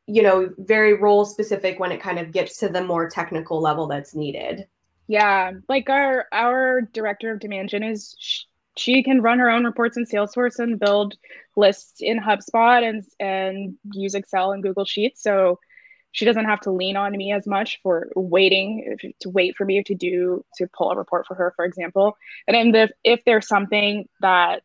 you 0.06 0.22
know, 0.22 0.50
very 0.58 0.94
role 0.94 1.24
specific 1.24 1.78
when 1.78 1.92
it 1.92 2.00
kind 2.00 2.18
of 2.18 2.32
gets 2.32 2.58
to 2.58 2.68
the 2.68 2.82
more 2.82 3.08
technical 3.08 3.60
level 3.60 3.86
that's 3.86 4.14
needed. 4.14 4.66
Yeah, 5.06 5.52
like 5.68 5.88
our 5.88 6.26
our 6.32 6.82
director 6.82 7.32
of 7.32 7.40
demand 7.40 7.70
gen 7.70 7.82
is 7.82 8.44
she 8.78 9.02
can 9.02 9.20
run 9.20 9.38
her 9.38 9.50
own 9.50 9.64
reports 9.64 9.96
in 9.96 10.04
Salesforce 10.04 10.58
and 10.58 10.78
build 10.78 11.14
lists 11.56 12.00
in 12.00 12.18
HubSpot 12.18 12.88
and 12.88 13.04
and 13.18 13.76
use 13.92 14.14
Excel 14.14 14.52
and 14.52 14.62
Google 14.62 14.84
Sheets. 14.84 15.22
So 15.22 15.58
she 16.12 16.24
doesn't 16.24 16.46
have 16.46 16.60
to 16.60 16.70
lean 16.70 16.96
on 16.96 17.12
me 17.12 17.32
as 17.32 17.46
much 17.46 17.80
for 17.82 18.08
waiting 18.16 18.96
to 19.20 19.30
wait 19.30 19.56
for 19.56 19.64
me 19.64 19.82
to 19.82 19.94
do 19.94 20.44
to 20.56 20.66
pull 20.68 20.90
a 20.90 20.96
report 20.96 21.26
for 21.26 21.34
her, 21.34 21.52
for 21.56 21.64
example. 21.64 22.16
And 22.46 22.54
then 22.54 22.74
if 22.74 22.90
if 23.04 23.24
there's 23.24 23.48
something 23.48 24.08
that 24.20 24.62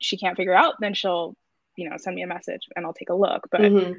she 0.00 0.16
can't 0.16 0.36
figure 0.36 0.54
out, 0.54 0.74
then 0.80 0.94
she'll 0.94 1.36
you 1.76 1.88
know 1.88 1.96
send 1.96 2.16
me 2.16 2.22
a 2.22 2.26
message 2.26 2.62
and 2.76 2.84
I'll 2.84 2.94
take 2.94 3.10
a 3.10 3.14
look. 3.14 3.48
But 3.50 3.62
mm-hmm. 3.62 3.92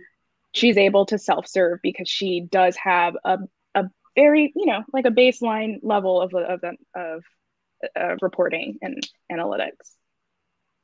she's 0.54 0.78
able 0.78 1.06
to 1.08 1.18
self 1.18 1.48
serve 1.48 1.80
because 1.82 2.10
she 2.10 2.48
does 2.50 2.76
have 2.78 3.16
a 3.26 3.40
a 3.76 3.86
very 4.16 4.54
you 4.56 4.66
know 4.66 4.84
like 4.94 5.06
a 5.06 5.12
baseline 5.12 5.80
level 5.82 6.22
of 6.22 6.34
of 6.34 6.64
of 6.96 7.24
uh, 8.00 8.16
reporting 8.22 8.78
and 8.82 9.02
analytics. 9.32 9.96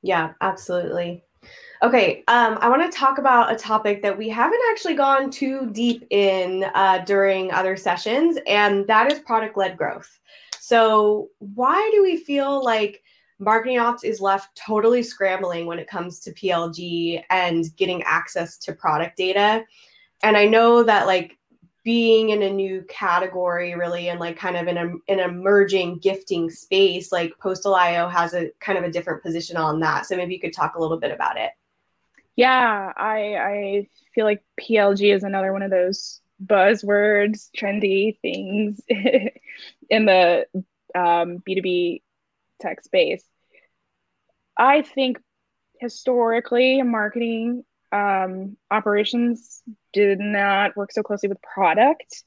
Yeah, 0.02 0.34
absolutely. 0.42 1.24
Okay, 1.82 2.24
um, 2.28 2.58
I 2.62 2.70
want 2.70 2.90
to 2.90 2.98
talk 2.98 3.18
about 3.18 3.52
a 3.52 3.58
topic 3.58 4.02
that 4.04 4.18
we 4.18 4.30
haven't 4.30 4.62
actually 4.72 4.94
gone 4.94 5.30
too 5.30 5.70
deep 5.72 6.06
in 6.12 6.66
uh, 6.74 7.00
during 7.00 7.52
other 7.52 7.76
sessions, 7.76 8.38
and 8.48 8.88
that 8.88 9.12
is 9.12 9.20
product 9.20 9.58
led 9.58 9.78
growth. 9.78 10.20
So, 10.60 11.30
why 11.40 11.90
do 11.94 12.02
we 12.02 12.16
feel 12.16 12.64
like 12.64 13.04
marketing 13.38 13.80
ops 13.80 14.06
is 14.06 14.22
left 14.22 14.56
totally 14.56 15.04
scrambling 15.04 15.66
when 15.66 15.78
it 15.78 15.90
comes 15.90 16.22
to 16.22 16.32
PLG 16.32 17.22
and 17.30 17.66
getting 17.76 18.02
access 18.04 18.58
to 18.60 18.74
product 18.74 19.18
data? 19.18 19.66
And 20.22 20.38
I 20.38 20.46
know 20.46 20.84
that, 20.84 21.06
like, 21.06 21.38
being 21.84 22.30
in 22.30 22.42
a 22.42 22.50
new 22.50 22.84
category 22.88 23.76
really 23.76 24.10
and 24.10 24.20
like 24.20 24.38
kind 24.38 24.56
of 24.56 24.68
in 24.68 24.78
a, 24.78 25.12
an 25.12 25.20
emerging 25.20 26.00
gifting 26.00 26.50
space 26.50 27.12
like 27.12 27.34
postal.io 27.40 28.08
has 28.08 28.34
a 28.34 28.50
kind 28.60 28.78
of 28.78 28.84
a 28.86 28.92
different 28.92 29.22
position 29.22 29.58
on 29.58 29.80
that. 29.82 30.06
So 30.06 30.16
maybe 30.16 30.34
you 30.34 30.40
could 30.40 30.54
talk 30.54 30.76
a 30.76 30.82
little 30.82 31.00
bit 31.00 31.12
about 31.12 31.38
it. 31.38 31.52
Yeah 32.36 32.92
i 32.98 33.36
i 33.36 33.88
feel 34.16 34.26
like 34.26 34.44
plg 34.60 35.14
is 35.14 35.22
another 35.24 35.54
one 35.54 35.62
of 35.62 35.70
those 35.70 36.20
buzzwords 36.44 37.50
trendy 37.56 38.20
things 38.22 38.82
in 38.90 40.06
the 40.06 40.46
um, 40.96 41.44
b2b 41.48 42.02
tech 42.60 42.84
space. 42.84 43.24
I 44.58 44.82
think 44.82 45.20
historically 45.80 46.82
marketing 46.82 47.64
um, 47.94 48.58
operations 48.72 49.62
did 49.94 50.20
not 50.20 50.76
work 50.76 50.92
so 50.92 51.04
closely 51.04 51.30
with 51.30 51.42
product. 51.42 52.24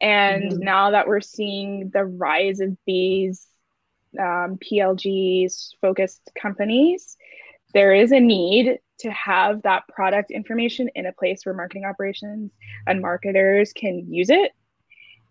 And 0.00 0.52
mm-hmm. 0.52 0.58
now 0.58 0.90
that 0.90 1.08
we're 1.08 1.20
seeing 1.20 1.90
the 1.92 2.04
rise 2.04 2.60
of 2.60 2.76
these 2.86 3.46
um, 4.18 4.58
PLGs 4.58 5.70
focused 5.80 6.30
companies, 6.40 7.16
there 7.72 7.94
is 7.94 8.12
a 8.12 8.20
need 8.20 8.78
to 8.98 9.10
have 9.10 9.62
that 9.62 9.88
product 9.88 10.30
information 10.30 10.90
in 10.94 11.06
a 11.06 11.12
place 11.12 11.44
where 11.44 11.54
marketing 11.54 11.86
operations 11.86 12.52
and 12.86 13.00
marketers 13.00 13.72
can 13.72 14.12
use 14.12 14.28
it. 14.28 14.52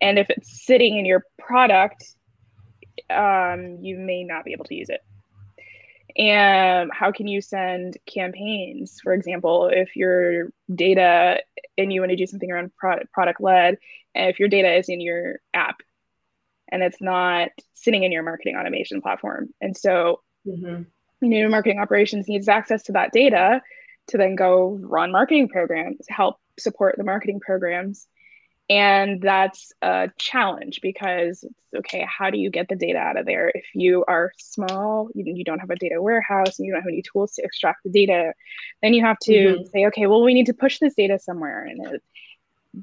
And 0.02 0.18
if 0.18 0.30
it's 0.32 0.66
sitting 0.66 0.98
in 0.98 1.06
your 1.06 1.24
product, 1.38 2.04
um, 3.12 3.78
you 3.82 3.98
may 3.98 4.24
not 4.24 4.44
be 4.44 4.54
able 4.54 4.66
to 4.66 4.76
use 4.76 4.90
it 4.90 5.02
and 6.18 6.92
how 6.94 7.12
can 7.12 7.28
you 7.28 7.42
send 7.42 7.98
campaigns? 8.06 9.00
For 9.02 9.14
example 9.14 9.70
if 9.72 9.96
your 9.96 10.52
data 10.74 11.42
and 11.78 11.92
you 11.92 12.02
want 12.02 12.12
to 12.12 12.16
do 12.16 12.28
something 12.28 12.52
around 12.52 12.76
product 12.76 13.12
product 13.12 13.42
led 13.42 13.78
and 14.16 14.30
if 14.30 14.40
your 14.40 14.50
data 14.50 14.74
is 14.76 14.90
in 14.90 15.02
your 15.02 15.40
app 15.54 15.82
and 16.70 16.84
it's 16.84 17.02
not 17.02 17.50
sitting 17.74 18.04
in 18.04 18.12
your 18.12 18.24
marketing 18.24 18.56
automation 18.56 19.02
platform. 19.02 19.50
And 19.60 19.76
so 19.76 20.22
mm-hmm. 20.48 20.84
you 21.26 21.44
know 21.44 21.50
marketing 21.50 21.80
operations 21.80 22.28
needs 22.28 22.48
access 22.48 22.84
to 22.84 22.94
that 22.94 23.12
data 23.12 23.62
to 24.08 24.18
then 24.18 24.36
go 24.36 24.80
run 24.82 25.12
marketing 25.12 25.48
programs 25.48 26.06
help 26.10 26.38
support 26.60 26.96
the 26.98 27.04
marketing 27.04 27.40
programs 27.40 28.08
and 28.72 29.22
that's 29.22 29.74
a 29.82 30.10
challenge 30.18 30.80
because 30.82 31.44
it's 31.44 31.54
okay 31.78 32.08
how 32.08 32.30
do 32.30 32.38
you 32.38 32.50
get 32.50 32.70
the 32.70 32.76
data 32.76 32.98
out 32.98 33.18
of 33.18 33.26
there 33.26 33.52
if 33.54 33.66
you 33.74 34.06
are 34.08 34.32
small 34.38 35.10
you, 35.14 35.26
you 35.36 35.44
don't 35.44 35.60
have 35.60 35.70
a 35.70 35.76
data 35.76 36.02
warehouse 36.02 36.58
and 36.58 36.66
you 36.66 36.72
don't 36.72 36.82
have 36.82 36.88
any 36.88 37.02
tools 37.02 37.34
to 37.34 37.44
extract 37.44 37.84
the 37.84 37.90
data 37.90 38.34
then 38.82 38.94
you 38.94 39.04
have 39.04 39.20
to 39.20 39.34
mm-hmm. 39.34 39.64
say 39.66 39.86
okay 39.86 40.08
well 40.08 40.24
we 40.24 40.34
need 40.34 40.46
to 40.46 40.54
push 40.54 40.80
this 40.80 40.96
data 40.96 41.20
somewhere 41.20 41.66
and 41.66 41.86
it, 41.86 42.04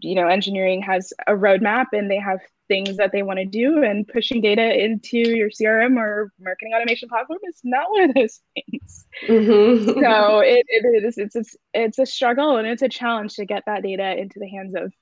you 0.01 0.14
know 0.14 0.29
engineering 0.29 0.83
has 0.83 1.12
a 1.27 1.33
roadmap 1.33 1.87
and 1.92 2.11
they 2.11 2.18
have 2.18 2.38
things 2.68 2.98
that 2.98 3.11
they 3.12 3.22
want 3.22 3.38
to 3.38 3.46
do 3.46 3.83
and 3.83 4.07
pushing 4.07 4.42
data 4.42 4.85
into 4.85 5.16
your 5.16 5.48
crm 5.48 5.96
or 5.96 6.31
marketing 6.38 6.74
automation 6.74 7.09
platform 7.09 7.38
is 7.48 7.61
not 7.64 7.90
one 7.90 8.11
of 8.11 8.14
those 8.14 8.40
things 8.55 9.07
mm-hmm. 9.27 9.98
so 10.03 10.38
it, 10.44 10.66
it 10.68 11.03
is 11.03 11.16
it's, 11.16 11.35
it's 11.35 11.57
it's 11.72 11.98
a 11.98 12.05
struggle 12.05 12.59
and 12.59 12.68
it's 12.68 12.83
a 12.83 12.90
challenge 12.90 13.37
to 13.37 13.46
get 13.46 13.62
that 13.64 13.83
data 13.83 14.14
into 14.18 14.38
the 14.38 14.48
hands 14.48 14.74
of 14.74 14.92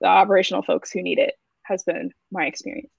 the 0.00 0.06
operational 0.06 0.62
folks 0.62 0.90
who 0.90 1.02
need 1.02 1.18
it 1.18 1.34
has 1.62 1.82
been 1.82 2.12
my 2.30 2.46
experience. 2.46 2.90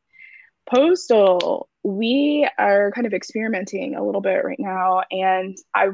Postal, 0.70 1.68
we 1.84 2.48
are 2.58 2.92
kind 2.92 3.08
of 3.08 3.14
experimenting 3.14 3.96
a 3.96 4.06
little 4.06 4.22
bit 4.22 4.44
right 4.44 4.60
now. 4.60 5.04
And 5.10 5.58
I, 5.74 5.90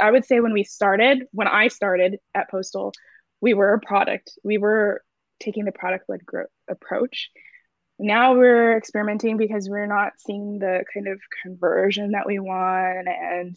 I 0.00 0.10
would 0.10 0.26
say 0.26 0.40
when 0.40 0.52
we 0.52 0.64
started, 0.64 1.24
when 1.32 1.48
I 1.48 1.68
started 1.68 2.18
at 2.34 2.50
Postal, 2.50 2.92
we 3.40 3.54
were 3.54 3.72
a 3.72 3.80
product. 3.80 4.32
We 4.44 4.58
were 4.58 5.02
taking 5.40 5.64
the 5.64 5.72
product 5.72 6.08
led 6.08 6.26
growth 6.26 6.48
approach. 6.68 7.30
Now 7.98 8.34
we're 8.34 8.76
experimenting 8.76 9.36
because 9.38 9.68
we're 9.68 9.86
not 9.86 10.12
seeing 10.18 10.58
the 10.58 10.84
kind 10.92 11.08
of 11.08 11.20
conversion 11.42 12.12
that 12.12 12.26
we 12.26 12.38
want. 12.38 13.08
And 13.08 13.56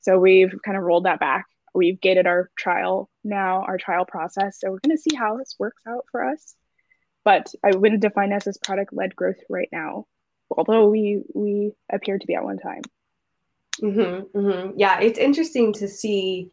so 0.00 0.18
we've 0.18 0.54
kind 0.64 0.76
of 0.76 0.82
rolled 0.82 1.04
that 1.04 1.20
back. 1.20 1.46
We've 1.74 2.00
gated 2.00 2.26
our 2.26 2.50
trial 2.58 3.10
now, 3.24 3.62
our 3.62 3.78
trial 3.78 4.04
process. 4.04 4.58
So 4.60 4.70
we're 4.70 4.80
going 4.80 4.96
to 4.96 5.02
see 5.02 5.16
how 5.16 5.36
this 5.36 5.56
works 5.58 5.82
out 5.86 6.06
for 6.10 6.24
us 6.24 6.54
but 7.28 7.52
I 7.62 7.76
wouldn't 7.76 8.00
define 8.00 8.32
us 8.32 8.46
as 8.46 8.56
product 8.56 8.94
led 8.94 9.14
growth 9.14 9.36
right 9.50 9.68
now, 9.70 10.06
although 10.50 10.88
we 10.88 11.20
we 11.34 11.72
appear 11.92 12.18
to 12.18 12.26
be 12.26 12.34
at 12.34 12.42
one 12.42 12.58
time. 12.58 12.80
Mm-hmm, 13.82 14.38
mm-hmm. 14.38 14.70
Yeah, 14.78 14.98
it's 15.00 15.18
interesting 15.18 15.74
to 15.74 15.88
see 15.88 16.50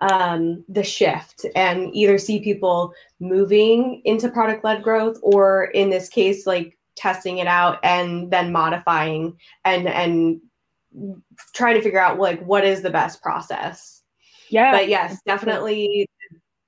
um, 0.00 0.64
the 0.66 0.82
shift 0.82 1.44
and 1.54 1.94
either 1.94 2.16
see 2.16 2.40
people 2.40 2.94
moving 3.20 4.00
into 4.06 4.30
product 4.30 4.64
led 4.64 4.82
growth 4.82 5.18
or 5.22 5.64
in 5.64 5.90
this 5.90 6.08
case, 6.08 6.46
like 6.46 6.78
testing 6.96 7.36
it 7.36 7.46
out 7.46 7.80
and 7.82 8.30
then 8.30 8.50
modifying 8.50 9.36
and 9.62 9.86
and 9.86 10.40
trying 11.54 11.74
to 11.74 11.82
figure 11.82 12.00
out 12.00 12.18
like 12.18 12.42
what 12.42 12.64
is 12.64 12.80
the 12.80 12.88
best 12.88 13.20
process. 13.20 14.00
Yeah. 14.54 14.70
But 14.70 14.88
yes, 14.88 15.20
definitely 15.26 16.08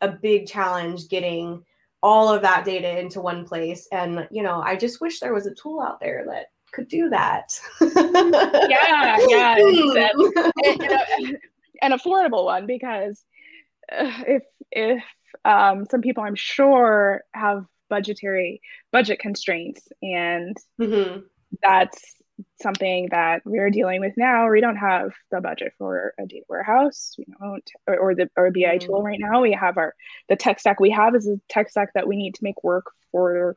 a 0.00 0.08
big 0.08 0.48
challenge 0.48 1.08
getting 1.08 1.62
all 2.02 2.28
of 2.28 2.42
that 2.42 2.64
data 2.64 2.98
into 2.98 3.20
one 3.20 3.46
place. 3.46 3.86
And, 3.92 4.26
you 4.32 4.42
know, 4.42 4.60
I 4.60 4.74
just 4.74 5.00
wish 5.00 5.20
there 5.20 5.32
was 5.32 5.46
a 5.46 5.54
tool 5.54 5.80
out 5.80 6.00
there 6.00 6.24
that 6.28 6.46
could 6.72 6.88
do 6.88 7.08
that. 7.10 7.48
yeah, 7.80 9.18
yeah. 9.28 9.56
and, 10.64 10.82
and, 10.82 11.38
an 11.80 11.92
affordable 11.92 12.44
one 12.44 12.66
because 12.66 13.22
uh, 13.92 14.10
if, 14.26 14.42
if 14.72 15.04
um, 15.44 15.86
some 15.88 16.00
people 16.00 16.24
I'm 16.24 16.34
sure 16.34 17.22
have 17.34 17.66
budgetary 17.88 18.60
budget 18.90 19.20
constraints 19.20 19.86
and 20.02 20.56
mm-hmm. 20.80 21.20
that's 21.62 22.15
something 22.60 23.08
that 23.10 23.42
we're 23.44 23.70
dealing 23.70 24.00
with 24.00 24.14
now. 24.16 24.50
We 24.50 24.60
don't 24.60 24.76
have 24.76 25.12
the 25.30 25.40
budget 25.40 25.72
for 25.78 26.14
a 26.18 26.26
data 26.26 26.44
warehouse. 26.48 27.14
We 27.18 27.26
don't, 27.40 27.70
or, 27.86 27.98
or 27.98 28.14
the 28.14 28.28
or 28.36 28.50
BI 28.50 28.60
mm. 28.60 28.80
tool 28.80 29.02
right 29.02 29.18
now. 29.20 29.42
We 29.42 29.52
have 29.52 29.78
our 29.78 29.94
the 30.28 30.36
tech 30.36 30.60
stack 30.60 30.80
we 30.80 30.90
have 30.90 31.14
is 31.14 31.26
a 31.28 31.40
tech 31.48 31.70
stack 31.70 31.92
that 31.94 32.06
we 32.06 32.16
need 32.16 32.34
to 32.34 32.44
make 32.44 32.62
work 32.62 32.86
for 33.10 33.56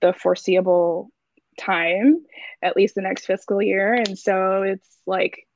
the 0.00 0.12
foreseeable 0.12 1.10
time, 1.58 2.24
at 2.60 2.76
least 2.76 2.94
the 2.94 3.02
next 3.02 3.26
fiscal 3.26 3.62
year. 3.62 3.94
And 3.94 4.18
so 4.18 4.62
it's 4.62 4.98
like, 5.06 5.46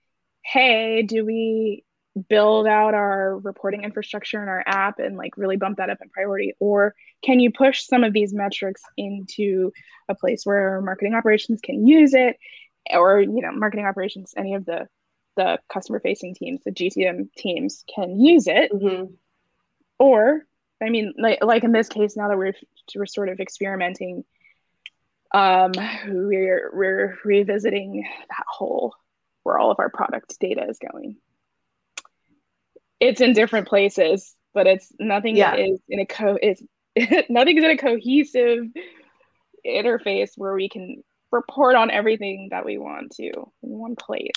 hey, 0.45 1.03
do 1.03 1.25
we 1.25 1.85
build 2.29 2.67
out 2.67 2.95
our 2.95 3.39
reporting 3.39 3.85
infrastructure 3.85 4.41
and 4.41 4.49
our 4.49 4.65
app 4.67 4.99
and 4.99 5.17
like 5.17 5.37
really 5.37 5.57
bump 5.57 5.79
that 5.79 5.91
up 5.91 5.99
in 6.01 6.09
priority 6.09 6.55
or 6.59 6.95
can 7.25 7.41
you 7.41 7.51
push 7.51 7.85
some 7.85 8.05
of 8.05 8.13
these 8.13 8.33
metrics 8.33 8.83
into 8.97 9.73
a 10.09 10.15
place 10.15 10.45
where 10.45 10.81
marketing 10.81 11.15
operations 11.15 11.61
can 11.63 11.87
use 11.87 12.15
it 12.15 12.37
or 12.93 13.21
you 13.21 13.41
know 13.41 13.53
marketing 13.53 13.87
operations 13.87 14.35
any 14.37 14.55
of 14.55 14.65
the 14.65 14.89
the 15.37 15.59
customer 15.73 16.01
facing 16.01 16.35
teams 16.35 16.61
the 16.65 16.71
gtm 16.71 17.33
teams 17.37 17.85
can 17.93 18.19
use 18.19 18.47
it 18.47 18.73
mm-hmm. 18.73 19.05
or 19.99 20.47
i 20.83 20.89
mean 20.89 21.13
like, 21.19 21.43
like 21.43 21.65
in 21.65 21.73
this 21.73 21.89
case 21.89 22.17
now 22.17 22.29
that 22.29 22.39
we're 22.39 22.55
we're 22.95 23.07
sort 23.07 23.29
of 23.29 23.41
experimenting 23.41 24.25
um 25.35 25.73
we're 26.07 26.71
we're 26.73 27.19
revisiting 27.25 28.07
that 28.29 28.45
whole 28.49 28.95
where 29.43 29.59
all 29.59 29.71
of 29.71 29.79
our 29.79 29.91
product 29.91 30.39
data 30.41 30.65
is 30.69 30.79
going 30.79 31.17
it's 33.01 33.21
in 33.21 33.33
different 33.33 33.69
places, 33.69 34.35
but 34.55 34.67
it's 34.67 34.93
nothing 34.99 35.37
yeah. 35.37 35.55
is 35.55 35.81
in 35.89 36.01
a 36.01 36.07
co 36.07 36.39
is 36.41 36.63
nothing 37.29 37.59
is 37.59 37.65
in 37.65 37.71
a 37.71 37.77
cohesive 37.77 38.65
interface 39.67 40.31
where 40.37 40.55
we 40.55 40.69
can 40.69 41.03
report 41.33 41.77
on 41.77 41.91
everything 41.91 42.49
that 42.51 42.65
we 42.65 42.79
want 42.79 43.13
to 43.13 43.27
in 43.27 43.71
one 43.71 43.97
place. 43.97 44.31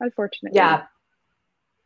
Unfortunately. 0.00 0.56
Yeah. 0.56 0.84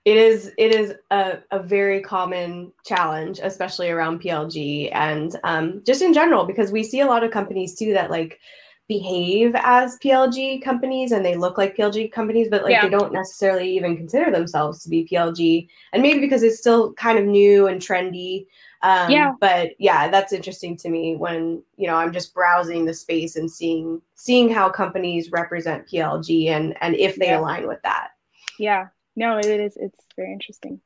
It 0.05 0.17
is 0.17 0.53
it 0.57 0.73
is 0.73 0.95
a, 1.11 1.39
a 1.51 1.63
very 1.63 2.01
common 2.01 2.73
challenge, 2.87 3.41
especially 3.43 3.91
around 3.91 4.23
PLG 4.23 4.89
and 4.93 5.39
um, 5.45 5.83
just 5.85 6.01
in 6.01 6.15
general, 6.15 6.47
because 6.47 6.73
we 6.73 6.83
see 6.83 7.01
a 7.01 7.07
lot 7.07 7.25
of 7.25 7.31
companies 7.31 7.75
too 7.75 7.93
that 7.93 8.11
like 8.11 8.41
behave 8.88 9.55
as 9.57 9.98
PLG 9.98 10.62
companies 10.62 11.12
and 11.12 11.24
they 11.24 11.37
look 11.37 11.59
like 11.59 11.77
PLG 11.77 12.11
companies, 12.11 12.48
but 12.51 12.62
like 12.62 12.72
yeah. 12.72 12.83
they 12.83 12.88
don't 12.88 13.12
necessarily 13.12 13.70
even 13.77 13.96
consider 13.96 14.31
themselves 14.31 14.83
to 14.83 14.88
be 14.88 15.07
PLG. 15.11 15.68
And 15.92 16.03
maybe 16.03 16.20
because 16.20 16.42
it's 16.42 16.59
still 16.59 16.94
kind 16.94 17.18
of 17.18 17.27
new 17.27 17.66
and 17.66 17.81
trendy. 17.81 18.46
Um, 18.83 19.11
yeah. 19.11 19.33
But 19.40 19.72
yeah, 19.79 20.09
that's 20.09 20.33
interesting 20.33 20.77
to 20.79 20.88
me 20.88 21.16
when 21.16 21.62
you 21.77 21.87
know 21.87 21.96
I'm 21.96 22.12
just 22.12 22.33
browsing 22.33 22.87
the 22.87 22.94
space 22.94 23.37
and 23.37 23.51
seeing 23.51 24.01
seeing 24.14 24.48
how 24.48 24.70
companies 24.70 25.31
represent 25.31 25.87
PLG 25.87 26.48
and 26.48 26.74
and 26.81 26.94
if 26.94 27.16
they 27.16 27.27
yeah. 27.27 27.40
align 27.40 27.68
with 27.68 27.83
that. 27.83 28.11
Yeah. 28.59 28.87
No, 29.16 29.37
it 29.38 29.46
is. 29.46 29.77
It's 29.77 29.98
very 30.16 30.33
interesting. 30.33 30.81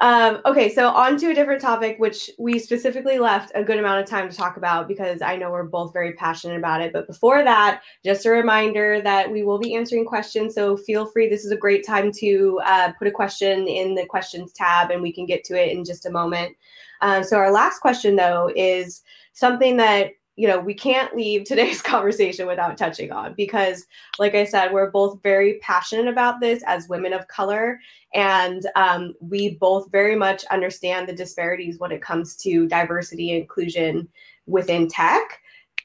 Um, 0.00 0.40
okay, 0.44 0.72
so 0.72 0.88
on 0.88 1.16
to 1.18 1.30
a 1.30 1.34
different 1.34 1.62
topic, 1.62 1.98
which 1.98 2.30
we 2.38 2.58
specifically 2.58 3.18
left 3.18 3.52
a 3.54 3.64
good 3.64 3.78
amount 3.78 4.02
of 4.02 4.08
time 4.08 4.28
to 4.28 4.36
talk 4.36 4.56
about 4.56 4.88
because 4.88 5.22
I 5.22 5.36
know 5.36 5.50
we're 5.50 5.64
both 5.64 5.92
very 5.92 6.12
passionate 6.12 6.58
about 6.58 6.82
it. 6.82 6.92
But 6.92 7.06
before 7.06 7.42
that, 7.42 7.82
just 8.04 8.26
a 8.26 8.30
reminder 8.30 9.00
that 9.00 9.30
we 9.30 9.42
will 9.42 9.58
be 9.58 9.74
answering 9.74 10.04
questions. 10.04 10.54
So 10.54 10.76
feel 10.76 11.06
free. 11.06 11.28
This 11.28 11.44
is 11.44 11.50
a 11.50 11.56
great 11.56 11.86
time 11.86 12.12
to 12.18 12.60
uh, 12.64 12.92
put 12.98 13.08
a 13.08 13.12
question 13.12 13.66
in 13.66 13.94
the 13.94 14.06
questions 14.06 14.52
tab 14.52 14.90
and 14.90 15.00
we 15.00 15.12
can 15.12 15.24
get 15.24 15.44
to 15.44 15.54
it 15.54 15.72
in 15.72 15.84
just 15.84 16.06
a 16.06 16.10
moment. 16.10 16.56
Um, 17.00 17.22
so, 17.22 17.36
our 17.36 17.52
last 17.52 17.80
question, 17.80 18.16
though, 18.16 18.50
is 18.56 19.02
something 19.32 19.76
that 19.76 20.12
you 20.36 20.46
know 20.46 20.58
we 20.58 20.74
can't 20.74 21.16
leave 21.16 21.44
today's 21.44 21.82
conversation 21.92 22.46
without 22.46 22.76
touching 22.76 23.10
on 23.10 23.34
because 23.34 23.86
like 24.18 24.34
i 24.34 24.44
said 24.44 24.72
we're 24.72 24.90
both 24.90 25.20
very 25.22 25.58
passionate 25.62 26.08
about 26.08 26.40
this 26.40 26.62
as 26.66 26.88
women 26.88 27.12
of 27.12 27.28
color. 27.28 27.80
And 28.14 28.66
um, 28.76 29.14
we 29.20 29.56
both 29.56 29.90
very 29.90 30.16
much 30.16 30.44
understand 30.46 31.08
the 31.08 31.12
disparities 31.12 31.78
when 31.78 31.92
it 31.92 32.02
comes 32.02 32.36
to 32.36 32.66
diversity 32.66 33.32
and 33.32 33.42
inclusion 33.42 34.08
within 34.46 34.88
tech. 34.88 35.40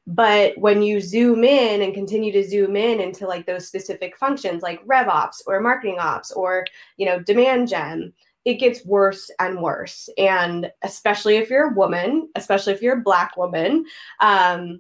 But 0.08 0.58
when 0.58 0.82
you 0.82 1.00
zoom 1.00 1.44
in 1.44 1.82
and 1.82 1.94
continue 1.94 2.32
to 2.32 2.48
zoom 2.48 2.76
in 2.76 3.00
into 3.00 3.28
like 3.28 3.46
those 3.46 3.68
specific 3.68 4.18
functions 4.18 4.64
like 4.64 4.86
revops 4.86 5.42
or 5.46 5.60
marketing 5.60 6.00
ops 6.00 6.32
or 6.32 6.66
you 6.98 7.06
know 7.06 7.20
demand 7.20 7.68
gen 7.68 8.12
it 8.46 8.56
gets 8.56 8.86
worse 8.86 9.30
and 9.40 9.62
worse. 9.62 10.10
And 10.18 10.72
especially 10.84 11.38
if 11.38 11.50
you're 11.50 11.72
a 11.72 11.76
woman, 11.76 12.30
especially 12.36 12.74
if 12.74 12.82
you're 12.82 13.00
a 13.00 13.02
Black 13.02 13.38
woman. 13.38 13.86
Um, 14.20 14.80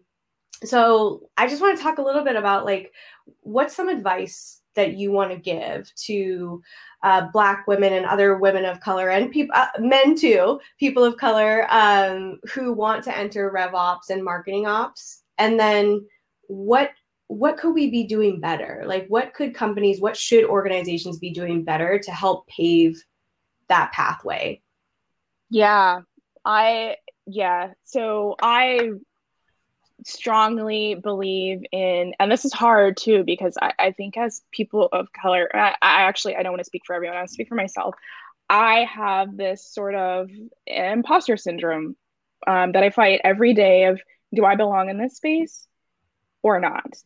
so 0.64 1.30
I 1.38 1.48
just 1.48 1.62
want 1.62 1.78
to 1.78 1.84
talk 1.84 1.98
a 1.98 2.04
little 2.04 2.24
bit 2.24 2.36
about 2.36 2.66
like 2.66 2.94
what's 3.42 3.76
some 3.76 3.90
advice 3.90 4.62
that 4.76 4.94
you 4.94 5.12
want 5.12 5.32
to 5.32 5.38
give 5.38 5.94
to 5.96 6.62
uh, 7.04 7.28
Black 7.34 7.68
women 7.68 7.94
and 7.94 8.06
other 8.06 8.38
women 8.38 8.66
of 8.66 8.80
color 8.80 9.10
and 9.10 9.32
people, 9.32 9.56
uh, 9.56 9.68
men 9.80 10.16
too, 10.16 10.60
people 10.80 11.04
of 11.04 11.18
color 11.18 11.68
um, 11.70 12.40
who 12.54 12.72
want 12.74 13.04
to 13.04 13.18
enter 13.18 13.52
RevOps 13.52 14.10
and 14.10 14.24
marketing 14.24 14.68
ops, 14.68 15.24
and 15.38 15.60
then 15.60 16.06
what 16.48 16.92
what 17.28 17.56
could 17.56 17.74
we 17.74 17.90
be 17.90 18.04
doing 18.04 18.42
better? 18.42 18.84
Like, 18.86 19.08
what 19.08 19.34
could 19.34 19.56
companies, 19.56 20.02
what 20.02 20.18
should 20.18 20.44
organizations 20.44 21.18
be 21.18 21.32
doing 21.32 21.64
better 21.64 21.98
to 21.98 22.12
help 22.12 22.46
pave 22.48 23.02
that 23.72 23.92
pathway. 23.92 24.62
Yeah 25.50 26.02
i 26.46 26.96
yeah 27.26 27.74
so 27.84 28.36
i 28.42 28.90
strongly 30.04 30.96
believe 30.96 31.62
in 31.72 32.14
and 32.20 32.32
this 32.32 32.44
is 32.44 32.54
hard 32.54 32.98
too 32.98 33.24
because 33.24 33.56
i, 33.62 33.72
I 33.78 33.92
think 33.92 34.18
as 34.18 34.42
people 34.52 34.90
of 34.92 35.14
color 35.14 35.50
I, 35.54 35.76
I 35.82 36.02
actually 36.04 36.36
i 36.36 36.42
don't 36.42 36.54
want 36.54 36.62
to 36.62 36.66
speak 36.66 36.82
for 36.86 36.96
everyone 36.96 37.18
i 37.18 37.26
speak 37.26 37.48
for 37.48 37.56
myself. 37.56 37.96
I 38.50 38.86
have 38.94 39.38
this 39.38 39.66
sort 39.66 39.96
of 39.96 40.30
imposter 40.68 41.38
syndrome 41.38 41.96
um, 42.48 42.74
that 42.74 42.84
i 42.84 42.90
fight 42.90 43.22
every 43.24 43.54
day 43.54 43.86
of 43.86 44.02
do 44.34 44.44
i 44.44 44.56
belong 44.56 44.90
in 44.90 44.98
this 44.98 45.18
space 45.18 45.68
or 46.44 46.60
not? 46.60 46.98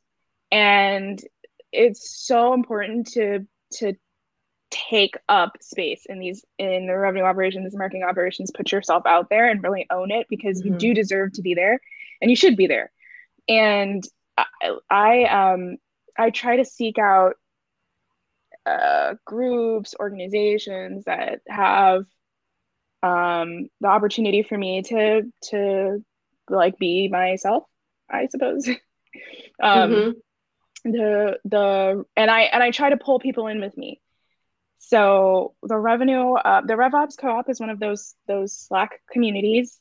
And 0.51 1.21
it's 1.71 2.25
so 2.25 2.53
important 2.53 3.07
to 3.13 3.45
to 3.73 3.93
take 4.89 5.15
up 5.29 5.57
space 5.61 6.05
in 6.07 6.19
these 6.19 6.43
in 6.57 6.87
the 6.87 6.97
revenue 6.97 7.23
operations 7.23 7.75
marketing 7.75 8.03
operations 8.03 8.51
put 8.55 8.71
yourself 8.71 9.05
out 9.05 9.29
there 9.29 9.49
and 9.49 9.63
really 9.63 9.85
own 9.89 10.11
it 10.11 10.27
because 10.29 10.61
mm-hmm. 10.61 10.73
you 10.73 10.79
do 10.79 10.93
deserve 10.93 11.31
to 11.33 11.41
be 11.41 11.53
there 11.53 11.79
and 12.21 12.29
you 12.29 12.35
should 12.35 12.57
be 12.57 12.67
there 12.67 12.91
and 13.47 14.03
i, 14.37 14.45
I 14.89 15.23
um 15.25 15.77
i 16.17 16.29
try 16.29 16.57
to 16.57 16.65
seek 16.65 16.97
out 16.97 17.35
uh, 18.65 19.13
groups 19.25 19.93
organizations 19.99 21.05
that 21.05 21.41
have 21.47 22.05
um, 23.03 23.69
the 23.81 23.87
opportunity 23.87 24.43
for 24.43 24.57
me 24.57 24.81
to 24.83 25.23
to 25.49 26.03
like 26.49 26.77
be 26.77 27.07
myself, 27.07 27.63
I 28.09 28.27
suppose. 28.27 28.67
um, 29.61 29.91
mm-hmm. 29.91 30.91
The 30.91 31.39
the 31.45 32.05
and 32.15 32.31
I 32.31 32.41
and 32.41 32.63
I 32.63 32.71
try 32.71 32.89
to 32.89 32.97
pull 32.97 33.19
people 33.19 33.47
in 33.47 33.59
with 33.59 33.77
me. 33.77 34.01
So 34.87 35.55
the 35.63 35.77
revenue, 35.77 36.33
uh, 36.33 36.61
the 36.61 36.75
RevOps 36.75 37.17
Co-op 37.17 37.49
is 37.49 37.59
one 37.59 37.71
of 37.71 37.79
those 37.79 38.13
those 38.27 38.53
Slack 38.53 39.01
communities. 39.11 39.79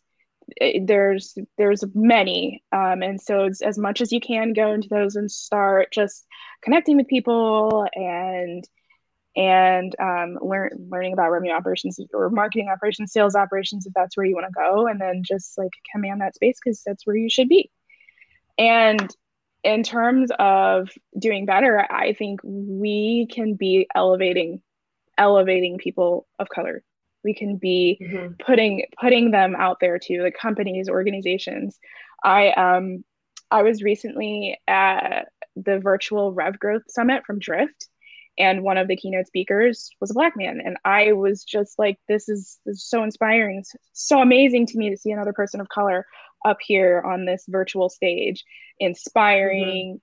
It, 0.57 0.87
there's 0.87 1.37
there's 1.59 1.85
many, 1.95 2.63
um, 2.73 3.03
and 3.03 3.21
so 3.21 3.45
it's 3.45 3.61
as 3.61 3.77
much 3.77 4.01
as 4.01 4.13
you 4.13 4.21
can 4.21 4.55
go 4.55 4.73
into 4.73 4.89
those 4.89 5.17
and 5.17 5.31
start 5.31 5.93
just 5.93 6.25
connecting 6.63 6.97
with 6.97 7.07
people 7.07 7.87
and 7.95 8.65
and 9.37 9.95
um, 10.01 10.39
learn 10.41 10.71
learning 10.91 11.13
about 11.13 11.31
revenue 11.31 11.53
operations 11.53 12.01
or 12.15 12.31
marketing 12.31 12.71
operations, 12.71 13.13
sales 13.13 13.35
operations, 13.35 13.85
if 13.85 13.93
that's 13.93 14.17
where 14.17 14.25
you 14.25 14.35
want 14.35 14.47
to 14.47 14.53
go, 14.59 14.87
and 14.87 14.99
then 14.99 15.23
just 15.23 15.59
like 15.59 15.73
command 15.93 16.23
that 16.23 16.35
space 16.35 16.57
because 16.65 16.83
that's 16.87 17.07
where 17.07 17.17
you 17.17 17.29
should 17.29 17.49
be. 17.51 17.71
And 18.57 19.15
in 19.65 19.83
terms 19.83 20.31
of 20.39 20.91
doing 21.19 21.45
better, 21.45 21.87
I 21.91 22.15
think 22.15 22.41
we 22.43 23.29
can 23.31 23.55
be 23.55 23.87
elevating 23.95 24.63
elevating 25.19 25.79
people 25.79 26.27
of 26.39 26.49
color. 26.49 26.83
We 27.23 27.35
can 27.35 27.57
be 27.57 27.99
mm-hmm. 28.01 28.35
putting 28.45 28.85
putting 29.01 29.31
them 29.31 29.57
out 29.57 29.79
there 29.81 29.99
to 29.99 30.23
the 30.23 30.31
companies, 30.31 30.89
organizations. 30.89 31.79
I 32.23 32.51
um 32.51 33.05
I 33.51 33.63
was 33.63 33.83
recently 33.83 34.59
at 34.67 35.29
the 35.57 35.79
virtual 35.79 36.33
Rev 36.33 36.59
Growth 36.59 36.83
Summit 36.89 37.25
from 37.25 37.39
Drift, 37.39 37.89
and 38.39 38.63
one 38.63 38.79
of 38.79 38.89
the 38.89 38.97
keynote 38.97 39.27
speakers 39.27 39.91
was 40.01 40.11
a 40.11 40.15
black 40.15 40.37
man, 40.37 40.61
and 40.65 40.77
I 40.85 41.13
was 41.13 41.45
just 41.45 41.79
like, 41.79 41.99
"This 42.09 42.29
is, 42.29 42.59
this 42.67 42.77
is 42.77 42.89
so 42.89 43.05
inspiring, 43.05 43.59
it's 43.59 43.75
so 43.93 44.21
amazing 44.21 44.67
to 44.67 44.79
me 44.79 44.91
to 44.91 44.97
see 44.97 45.13
another 45.13 45.33
person 45.33 45.61
of 45.61 45.69
color 45.69 46.07
up 46.45 46.59
here 46.61 47.03
on 47.07 47.25
this 47.25 47.45
virtual 47.49 47.89
stage, 47.89 48.45
inspiring." 48.79 49.95
Mm-hmm. 49.97 50.01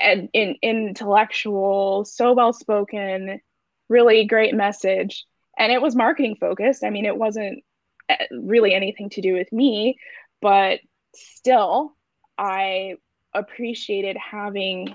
And 0.00 0.28
in, 0.32 0.54
intellectual, 0.62 2.04
so 2.04 2.32
well 2.32 2.52
spoken, 2.52 3.40
really 3.88 4.24
great 4.24 4.54
message. 4.54 5.24
And 5.58 5.72
it 5.72 5.82
was 5.82 5.96
marketing 5.96 6.36
focused. 6.40 6.84
I 6.84 6.90
mean, 6.90 7.04
it 7.04 7.16
wasn't 7.16 7.64
uh, 8.08 8.16
really 8.30 8.74
anything 8.74 9.10
to 9.10 9.20
do 9.20 9.34
with 9.34 9.52
me, 9.52 9.98
but 10.40 10.80
still, 11.14 11.96
I 12.36 12.94
appreciated 13.34 14.16
having 14.16 14.94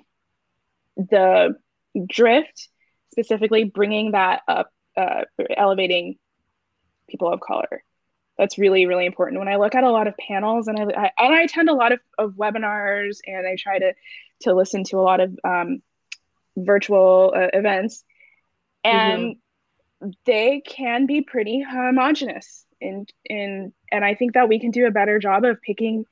the 0.95 1.56
drift, 2.08 2.69
specifically 3.12 3.65
bringing 3.65 4.12
that 4.12 4.41
up, 4.47 4.71
uh, 4.95 5.23
elevating 5.56 6.15
people 7.10 7.32
of 7.32 7.41
color. 7.41 7.84
That's 8.38 8.58
really, 8.58 8.86
really 8.88 9.06
important. 9.06 9.39
When 9.39 9.47
I 9.47 9.58
look 9.58 9.75
at 9.75 9.84
a 9.84 9.91
lot 9.91 10.08
of 10.08 10.15
panels 10.17 10.67
and 10.67 10.79
I, 10.79 10.84
I 10.84 11.12
and 11.19 11.36
I 11.36 11.41
attend 11.41 11.69
a 11.69 11.73
lot 11.73 11.91
of, 11.91 11.99
of 12.17 12.32
webinars 12.32 13.17
and 13.27 13.45
I 13.45 13.56
try 13.60 13.77
to 13.79 13.93
to 14.41 14.53
listen 14.53 14.84
to 14.86 14.97
a 14.97 15.01
lot 15.01 15.19
of 15.19 15.38
um, 15.43 15.82
virtual 16.58 17.34
uh, 17.36 17.47
events, 17.53 18.03
and 18.83 19.35
mm-hmm. 20.01 20.09
they 20.25 20.61
can 20.65 21.05
be 21.05 21.21
pretty 21.21 21.61
homogenous 21.61 22.65
in 22.81 23.05
in 23.25 23.73
and 23.91 24.03
I 24.03 24.15
think 24.15 24.33
that 24.33 24.49
we 24.49 24.59
can 24.59 24.71
do 24.71 24.85
a 24.85 24.91
better 24.91 25.19
job 25.19 25.45
of 25.45 25.61
picking 25.61 26.05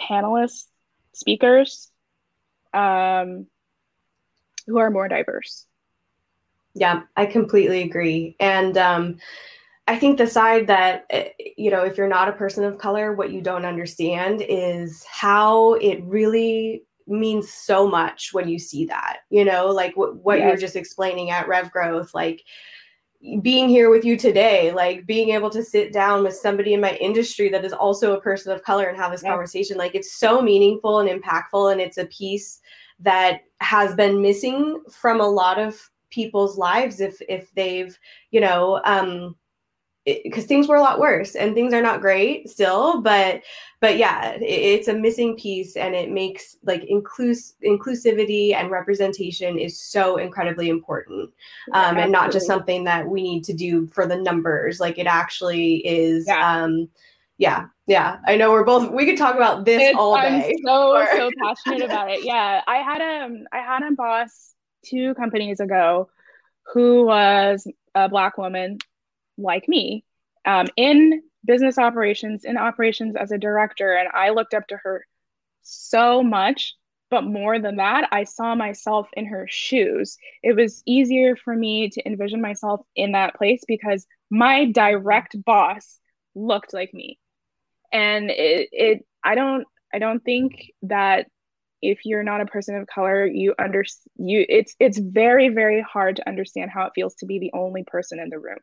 panelists, 0.00 0.66
speakers, 1.12 1.90
um, 2.72 3.46
who 4.66 4.78
are 4.78 4.90
more 4.90 5.08
diverse. 5.08 5.66
Yeah, 6.74 7.02
I 7.16 7.26
completely 7.26 7.82
agree. 7.82 8.36
And 8.38 8.76
um, 8.76 9.18
I 9.88 9.96
think 9.96 10.18
the 10.18 10.26
side 10.26 10.66
that, 10.66 11.06
eh, 11.10 11.30
you 11.56 11.70
know, 11.70 11.84
if 11.84 11.96
you're 11.96 12.08
not 12.08 12.28
a 12.28 12.32
person 12.32 12.64
of 12.64 12.78
color, 12.78 13.14
what 13.14 13.30
you 13.30 13.40
don't 13.40 13.64
understand 13.64 14.42
is 14.46 15.04
how 15.04 15.74
it 15.74 16.02
really 16.04 16.82
means 17.06 17.52
so 17.52 17.88
much 17.88 18.32
when 18.32 18.48
you 18.48 18.58
see 18.58 18.84
that, 18.86 19.18
you 19.30 19.44
know, 19.44 19.66
like 19.66 19.96
what, 19.96 20.16
what 20.16 20.38
yes. 20.38 20.48
you're 20.48 20.56
just 20.56 20.76
explaining 20.76 21.30
at 21.30 21.48
Rev 21.48 21.70
Growth, 21.70 22.14
like 22.14 22.42
being 23.40 23.68
here 23.68 23.90
with 23.90 24.04
you 24.04 24.16
today, 24.16 24.72
like 24.72 25.06
being 25.06 25.30
able 25.30 25.50
to 25.50 25.64
sit 25.64 25.92
down 25.92 26.22
with 26.22 26.34
somebody 26.34 26.74
in 26.74 26.80
my 26.80 26.94
industry 26.96 27.48
that 27.48 27.64
is 27.64 27.72
also 27.72 28.14
a 28.14 28.20
person 28.20 28.52
of 28.52 28.62
color 28.62 28.86
and 28.86 28.96
have 28.96 29.10
this 29.10 29.22
conversation, 29.22 29.76
like 29.76 29.94
it's 29.94 30.18
so 30.18 30.40
meaningful 30.40 31.00
and 31.00 31.08
impactful. 31.08 31.72
And 31.72 31.80
it's 31.80 31.98
a 31.98 32.06
piece 32.06 32.60
that 33.00 33.40
has 33.60 33.94
been 33.94 34.22
missing 34.22 34.82
from 34.90 35.20
a 35.20 35.28
lot 35.28 35.58
of 35.58 35.80
people's 36.10 36.56
lives 36.56 37.00
if 37.00 37.20
if 37.28 37.52
they've 37.54 37.98
you 38.30 38.40
know 38.40 38.80
um 38.84 39.34
because 40.06 40.44
things 40.44 40.68
were 40.68 40.76
a 40.76 40.80
lot 40.80 41.00
worse 41.00 41.34
and 41.34 41.54
things 41.54 41.74
are 41.74 41.82
not 41.82 42.00
great 42.00 42.48
still 42.48 43.00
but 43.02 43.42
but 43.80 43.98
yeah 43.98 44.30
it, 44.32 44.42
it's 44.42 44.88
a 44.88 44.94
missing 44.94 45.36
piece 45.36 45.76
and 45.76 45.94
it 45.94 46.10
makes 46.10 46.56
like 46.64 46.82
inclus- 46.82 47.54
inclusivity 47.64 48.54
and 48.54 48.70
representation 48.70 49.58
is 49.58 49.80
so 49.80 50.16
incredibly 50.16 50.68
important 50.68 51.30
um, 51.72 51.96
and 51.96 52.12
not 52.12 52.30
just 52.30 52.46
something 52.46 52.84
that 52.84 53.06
we 53.06 53.22
need 53.22 53.42
to 53.42 53.52
do 53.52 53.86
for 53.88 54.06
the 54.06 54.16
numbers 54.16 54.78
like 54.78 54.98
it 54.98 55.06
actually 55.06 55.86
is 55.86 56.26
yeah. 56.28 56.62
um 56.62 56.88
yeah 57.38 57.66
yeah 57.86 58.18
i 58.26 58.36
know 58.36 58.50
we're 58.50 58.64
both 58.64 58.90
we 58.92 59.04
could 59.04 59.18
talk 59.18 59.34
about 59.34 59.64
this 59.64 59.82
it's, 59.82 59.98
all 59.98 60.16
day. 60.16 60.52
i'm 60.54 60.64
so 60.64 61.06
so 61.16 61.30
passionate 61.42 61.82
about 61.82 62.10
it. 62.10 62.24
Yeah 62.24 62.62
i 62.68 62.76
had 62.76 63.02
um 63.02 63.44
i 63.52 63.58
had 63.58 63.82
a 63.82 63.90
boss 63.92 64.54
two 64.84 65.14
companies 65.14 65.58
ago 65.58 66.08
who 66.72 67.04
was 67.06 67.66
a 67.94 68.08
black 68.08 68.38
woman 68.38 68.78
like 69.38 69.68
me 69.68 70.04
um, 70.46 70.66
in 70.76 71.22
business 71.44 71.78
operations 71.78 72.44
in 72.44 72.56
operations 72.56 73.14
as 73.16 73.30
a 73.30 73.38
director 73.38 73.94
and 73.94 74.08
i 74.14 74.30
looked 74.30 74.54
up 74.54 74.66
to 74.66 74.76
her 74.76 75.06
so 75.62 76.22
much. 76.22 76.74
But 77.08 77.22
more 77.22 77.60
than 77.60 77.76
that 77.76 78.08
i 78.10 78.24
saw 78.24 78.54
myself 78.54 79.08
in 79.12 79.26
her 79.26 79.46
shoes. 79.48 80.16
It 80.42 80.56
was 80.56 80.82
easier 80.86 81.36
for 81.36 81.54
me 81.54 81.88
to 81.90 82.06
envision 82.06 82.40
myself 82.40 82.80
in 82.96 83.12
that 83.12 83.36
place 83.36 83.62
because 83.66 84.06
my 84.28 84.70
direct 84.72 85.36
boss 85.44 86.00
looked 86.34 86.74
like 86.74 86.92
me. 86.92 87.18
And 87.92 88.30
it, 88.30 88.68
it 88.72 89.06
i 89.22 89.34
don't 89.34 89.66
i 89.92 89.98
don't 89.98 90.24
think 90.24 90.72
that 90.82 91.26
if 91.82 92.00
you're 92.04 92.22
not 92.22 92.40
a 92.40 92.46
person 92.46 92.76
of 92.76 92.86
color 92.86 93.26
you 93.26 93.54
under 93.58 93.84
you 94.16 94.44
it's 94.48 94.74
it's 94.80 94.98
very 94.98 95.48
very 95.50 95.82
hard 95.82 96.16
to 96.16 96.28
understand 96.28 96.70
how 96.70 96.86
it 96.86 96.92
feels 96.94 97.14
to 97.16 97.26
be 97.26 97.38
the 97.38 97.52
only 97.52 97.84
person 97.84 98.18
in 98.18 98.30
the 98.30 98.38
room 98.38 98.58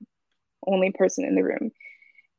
only 0.67 0.91
person 0.91 1.25
in 1.25 1.35
the 1.35 1.43
room. 1.43 1.71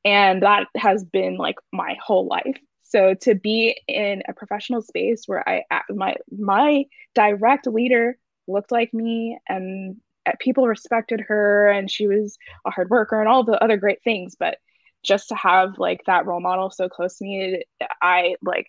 And 0.04 0.42
that 0.42 0.66
has 0.76 1.04
been 1.04 1.36
like 1.36 1.56
my 1.72 1.96
whole 2.04 2.26
life. 2.26 2.58
So 2.82 3.14
to 3.22 3.34
be 3.34 3.80
in 3.88 4.22
a 4.28 4.32
professional 4.32 4.82
space 4.82 5.24
where 5.26 5.46
i 5.48 5.64
my 5.90 6.14
my 6.30 6.84
direct 7.14 7.66
leader 7.66 8.16
looked 8.46 8.70
like 8.70 8.92
me 8.94 9.38
and 9.48 9.96
uh, 10.26 10.32
people 10.38 10.66
respected 10.66 11.20
her 11.20 11.68
and 11.68 11.90
she 11.90 12.06
was 12.06 12.38
a 12.66 12.70
hard 12.70 12.90
worker 12.90 13.18
and 13.18 13.28
all 13.28 13.44
the 13.44 13.62
other 13.62 13.76
great 13.76 14.02
things 14.04 14.36
but 14.38 14.58
just 15.02 15.28
to 15.28 15.34
have 15.34 15.78
like 15.78 16.00
that 16.06 16.26
role 16.26 16.40
model 16.40 16.70
so 16.70 16.88
close 16.88 17.18
to 17.18 17.24
me 17.24 17.62
i 18.00 18.36
like 18.42 18.68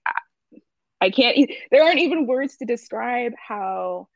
i 1.02 1.10
can't 1.10 1.50
there 1.72 1.84
aren't 1.84 2.00
even 2.00 2.28
words 2.28 2.58
to 2.58 2.66
describe 2.66 3.34
how 3.38 4.08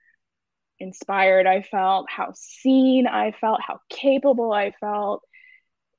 inspired 0.79 1.45
i 1.45 1.61
felt 1.61 2.09
how 2.09 2.31
seen 2.35 3.05
i 3.07 3.31
felt 3.31 3.61
how 3.61 3.79
capable 3.89 4.51
i 4.51 4.71
felt 4.79 5.21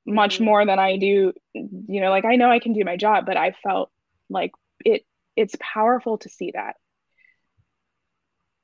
much 0.05 0.35
mm-hmm. 0.35 0.45
more 0.45 0.65
than 0.65 0.79
i 0.79 0.97
do 0.97 1.33
you 1.53 2.01
know 2.01 2.09
like 2.09 2.25
i 2.25 2.35
know 2.35 2.49
i 2.49 2.59
can 2.59 2.73
do 2.73 2.83
my 2.83 2.97
job 2.97 3.25
but 3.25 3.37
i 3.37 3.51
felt 3.63 3.91
like 4.29 4.51
it 4.83 5.05
it's 5.35 5.55
powerful 5.59 6.17
to 6.17 6.29
see 6.29 6.51
that 6.53 6.75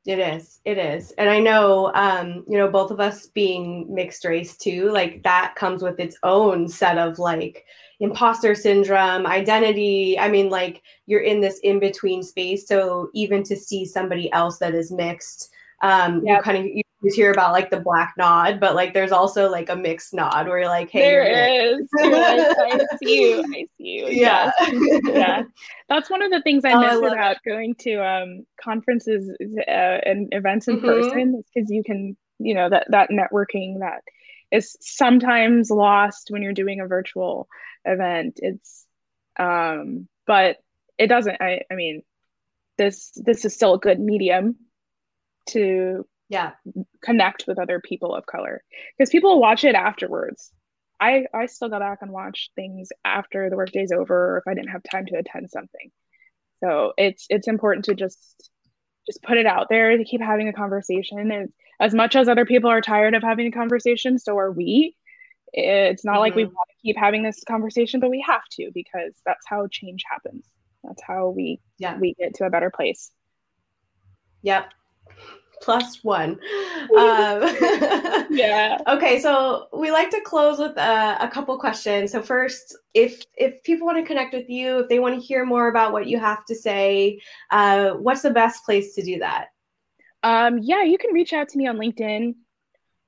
it 0.08 0.19
is. 0.19 0.62
It 0.63 0.78
is. 0.78 1.12
And 1.17 1.30
I 1.30 1.39
know, 1.39 1.91
um, 1.93 2.45
you 2.47 2.58
know, 2.58 2.69
both 2.69 2.91
of 2.91 3.02
us 3.02 3.28
being 3.28 3.93
mixed 3.93 4.23
race 4.23 4.56
too, 4.56 4.89
like 4.89 5.21
that 5.23 5.56
comes 5.56 5.83
with 5.83 6.00
its 6.00 6.17
own 6.23 6.69
set 6.69 6.98
of 6.98 7.19
like 7.19 7.65
imposter 8.00 8.56
syndrome, 8.56 9.27
identity. 9.27 10.17
I 10.17 10.29
mean, 10.29 10.50
like 10.50 10.81
you're 11.08 11.23
in 11.23 11.42
this 11.42 11.60
in 11.60 11.79
between 11.79 12.23
space. 12.23 12.69
So 12.69 13.10
even 13.13 13.44
to 13.44 13.58
see 13.58 13.83
somebody 13.83 14.31
else 14.31 14.60
that 14.60 14.73
is 14.73 14.94
mixed, 14.94 15.50
um, 15.81 16.21
yep. 16.25 16.38
you 16.38 16.44
kind 16.44 16.58
of, 16.58 16.65
you 16.67 16.83
you 17.04 17.12
hear 17.13 17.31
about 17.31 17.52
like 17.52 17.69
the 17.69 17.79
black 17.79 18.15
nod, 18.17 18.60
but 18.60 18.73
like 18.73 18.93
there's 18.93 19.12
also 19.12 19.50
like 19.50 19.69
a 19.69 19.75
mixed 19.75 20.13
nod 20.13 20.48
where 20.48 20.60
you're 20.60 20.67
like, 20.67 20.89
hey, 20.89 21.00
there 21.00 21.75
is. 21.75 21.87
like, 22.02 22.13
I 22.13 22.85
see 23.04 23.21
you. 23.21 23.43
I 23.43 23.67
see 23.77 23.83
you. 23.83 24.08
Yeah. 24.08 24.52
yeah. 25.04 25.43
That's 25.89 26.10
one 26.10 26.23
of 26.23 26.31
the 26.31 26.41
things 26.41 26.65
I 26.65 26.73
oh, 26.73 26.79
miss 26.79 27.12
I 27.12 27.13
about 27.13 27.35
it. 27.35 27.41
going 27.45 27.75
to 27.81 27.95
um, 28.04 28.45
conferences 28.60 29.29
uh, 29.39 29.71
and 29.71 30.29
events 30.31 30.67
in 30.67 30.77
mm-hmm. 30.77 30.87
person 30.87 31.43
because 31.54 31.69
you 31.69 31.83
can, 31.83 32.17
you 32.39 32.56
know, 32.56 32.69
that 32.69 32.87
that 32.89 33.10
networking 33.12 33.79
that 33.79 34.02
is 34.52 34.75
sometimes 34.81 35.69
lost 35.69 36.27
when 36.29 36.41
you're 36.41 36.54
doing 36.54 36.79
a 36.79 36.87
virtual 36.87 37.48
event. 37.85 38.39
It's 38.41 38.85
um, 39.39 40.08
but 40.25 40.58
it 40.98 41.08
doesn't 41.08 41.39
I, 41.39 41.62
I 41.71 41.75
mean 41.75 42.02
this 42.79 43.12
this 43.15 43.45
is 43.45 43.54
still 43.54 43.75
a 43.75 43.79
good 43.79 44.00
medium 44.00 44.56
to 45.50 46.08
yeah 46.30 46.52
connect 47.02 47.46
with 47.48 47.60
other 47.60 47.80
people 47.80 48.13
of 48.13 48.25
color 48.25 48.63
because 48.98 49.10
people 49.10 49.40
watch 49.40 49.63
it 49.63 49.75
afterwards 49.75 50.52
I 51.00 51.25
I 51.34 51.46
still 51.46 51.69
go 51.69 51.80
back 51.80 52.00
and 52.02 52.12
watch 52.12 52.52
things 52.56 52.90
after 53.06 53.50
the 53.50 53.56
workday's 53.56 53.92
over, 53.92 54.36
or 54.36 54.38
if 54.40 54.48
I 54.48 54.54
didn't 54.54 54.71
have 54.71 54.84
time 54.84 55.06
to 55.08 55.17
attend 55.17 55.50
something. 55.50 55.92
So 56.63 56.94
it's 56.98 57.25
it's 57.30 57.48
important 57.48 57.86
to 57.86 57.96
just 57.96 58.50
just 59.06 59.21
put 59.23 59.38
it 59.38 59.46
out 59.46 59.67
there 59.69 59.96
to 59.96 60.04
keep 60.04 60.21
having 60.21 60.48
a 60.48 60.54
conversation. 60.54 61.32
And 61.32 61.54
as 61.80 61.94
much 61.94 62.15
as 62.15 62.28
other 62.28 62.46
people 62.46 62.69
are 62.69 62.82
tired 62.82 63.13
of 63.13 63.23
having 63.23 63.48
a 63.48 63.52
conversation, 63.52 64.19
so 64.19 64.38
are 64.38 64.52
we. 64.52 64.96
It's 65.54 66.04
not 66.04 66.13
mm-hmm. 66.13 66.19
like 66.19 66.36
we 66.36 66.44
mm-hmm. 66.44 66.54
want 66.54 66.69
to 66.69 66.82
keep 66.82 66.98
having 66.98 67.23
this 67.23 67.44
conversation, 67.48 68.00
but 68.00 68.10
we 68.10 68.23
have 68.28 68.44
to 68.54 68.69
because 68.73 69.13
that's 69.25 69.46
how 69.48 69.67
change 69.67 70.04
happens. 70.10 70.46
That's 70.84 71.02
how 71.02 71.30
we 71.30 71.60
yeah. 71.78 71.98
we 71.98 72.15
get 72.15 72.36
to 72.36 72.46
a 72.46 72.50
better 72.50 72.71
place. 72.71 73.12
Yep 74.42 74.73
plus 75.62 76.04
one. 76.04 76.40
Um, 76.98 77.44
yeah. 78.30 78.78
Okay, 78.88 79.20
so 79.20 79.68
we 79.74 79.92
like 79.92 80.10
to 80.12 80.22
close 80.22 80.58
with 80.58 80.78
a, 80.78 81.18
a, 81.20 81.28
couple 81.28 81.58
questions. 81.60 82.12
So 82.14 82.22
first, 82.22 82.78
if 82.94 83.22
if 83.36 83.62
people 83.64 83.86
want 83.86 83.98
to 83.98 84.06
connect 84.06 84.34
with 84.34 84.50
you, 84.50 84.80
if 84.80 84.90
they 84.90 85.00
want 85.00 85.20
to 85.20 85.26
hear 85.26 85.46
more 85.46 85.68
about 85.68 85.92
what 85.92 86.08
you 86.08 86.18
have 86.18 86.46
to 86.46 86.56
say, 86.56 87.20
uh, 87.52 87.92
what's 87.92 88.22
the 88.22 88.32
best 88.32 88.64
place 88.64 88.96
to 88.96 89.04
do 89.04 89.20
that? 89.20 89.48
Um, 90.24 90.60
yeah, 90.60 90.84
you 90.84 90.98
can 90.98 91.14
reach 91.14 91.34
out 91.34 91.50
to 91.50 91.58
me 91.58 91.68
on 91.68 91.78
LinkedIn, 91.78 92.36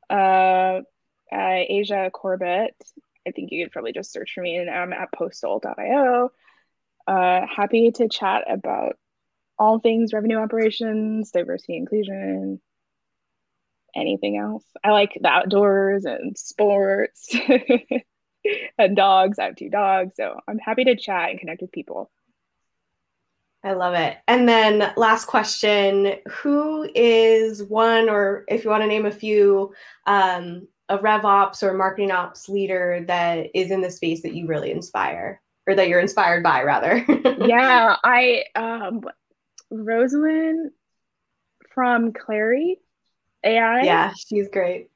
uh, 0.10 0.82
uh, 1.34 1.64
Asia 1.68 2.12
Corbett. 2.14 2.76
I 3.28 3.32
think 3.32 3.52
you 3.52 3.64
could 3.66 3.72
probably 3.72 3.94
just 3.94 4.12
search 4.12 4.32
for 4.36 4.42
me, 4.42 4.58
and 4.58 4.70
I'm 4.70 4.94
at 4.94 5.12
postal.io. 5.14 6.32
Uh, 7.08 7.42
happy 7.48 7.92
to 7.92 8.10
chat 8.10 8.44
about 8.52 8.98
all 9.60 9.80
things 9.80 10.14
revenue 10.14 10.38
operations, 10.38 11.32
diversity, 11.32 11.76
inclusion, 11.76 12.62
anything 13.96 14.38
else. 14.38 14.66
I 14.84 14.92
like 14.92 15.18
the 15.20 15.28
outdoors 15.28 16.06
and 16.06 16.38
sports 16.38 17.36
and 18.78 18.96
dogs. 18.96 19.38
I 19.38 19.46
have 19.46 19.56
two 19.56 19.70
dogs, 19.70 20.14
so 20.16 20.40
I'm 20.48 20.60
happy 20.60 20.86
to 20.86 20.96
chat 20.96 21.30
and 21.30 21.40
connect 21.40 21.62
with 21.62 21.72
people. 21.72 22.10
I 23.64 23.74
love 23.74 23.94
it. 23.94 24.18
And 24.28 24.48
then 24.48 24.94
last 24.96 25.26
question, 25.26 26.16
who 26.30 26.90
is 26.96 27.62
one 27.64 28.10
or 28.10 28.46
if 28.48 28.64
you 28.64 28.70
want 28.70 28.84
to 28.84 28.88
name 28.88 29.06
a 29.06 29.12
few 29.12 29.74
um, 30.08 30.68
a 30.88 30.98
RevOps 30.98 31.62
or 31.62 31.74
marketing 31.74 32.12
ops 32.12 32.48
leader 32.48 33.04
that 33.08 33.48
is 33.54 33.70
in 33.70 33.82
the 33.82 33.92
space 33.92 34.22
that 34.22 34.34
you 34.34 34.48
really 34.48 34.72
inspire 34.72 35.42
or 35.68 35.76
that 35.76 35.90
you're 35.90 36.00
inspired 36.00 36.42
by 36.42 36.64
rather? 36.64 37.06
yeah, 37.46 37.98
I 38.02 38.46
um 38.56 39.02
Rosalind 39.72 40.72
from 41.74 42.14
Clari 42.14 42.78
AI. 43.44 43.84
Yeah, 43.84 44.14
she's 44.14 44.50
great. 44.50 44.90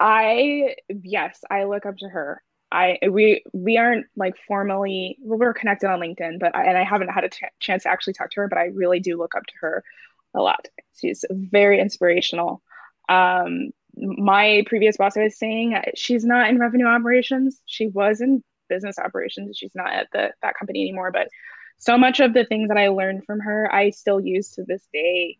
I 0.00 0.76
yes, 0.88 1.40
I 1.50 1.64
look 1.64 1.86
up 1.86 1.96
to 1.98 2.08
her. 2.08 2.42
I 2.72 2.98
we 3.08 3.44
we 3.52 3.78
aren't 3.78 4.06
like 4.16 4.34
formally 4.48 5.16
well, 5.20 5.38
we're 5.38 5.54
connected 5.54 5.88
on 5.88 6.00
LinkedIn, 6.00 6.40
but 6.40 6.56
I, 6.56 6.64
and 6.64 6.76
I 6.76 6.82
haven't 6.82 7.08
had 7.08 7.24
a 7.24 7.30
chance 7.60 7.84
to 7.84 7.90
actually 7.90 8.14
talk 8.14 8.30
to 8.30 8.40
her, 8.40 8.48
but 8.48 8.58
I 8.58 8.66
really 8.66 9.00
do 9.00 9.16
look 9.16 9.34
up 9.36 9.46
to 9.46 9.54
her 9.60 9.84
a 10.34 10.40
lot. 10.40 10.66
She's 11.00 11.24
very 11.30 11.80
inspirational. 11.80 12.62
Um, 13.08 13.70
my 13.96 14.64
previous 14.66 14.96
boss, 14.96 15.16
I 15.16 15.22
was 15.22 15.38
saying, 15.38 15.76
she's 15.94 16.24
not 16.24 16.48
in 16.48 16.58
revenue 16.58 16.86
operations. 16.86 17.60
She 17.66 17.86
was 17.86 18.20
in 18.20 18.42
business 18.68 18.98
operations. 18.98 19.56
She's 19.56 19.74
not 19.74 19.92
at 19.92 20.08
the 20.12 20.32
that 20.42 20.54
company 20.58 20.80
anymore, 20.82 21.12
but 21.12 21.28
so 21.78 21.98
much 21.98 22.20
of 22.20 22.32
the 22.32 22.44
things 22.44 22.68
that 22.68 22.78
I 22.78 22.88
learned 22.88 23.24
from 23.24 23.40
her, 23.40 23.72
I 23.72 23.90
still 23.90 24.20
use 24.20 24.50
to 24.52 24.64
this 24.64 24.86
day. 24.92 25.38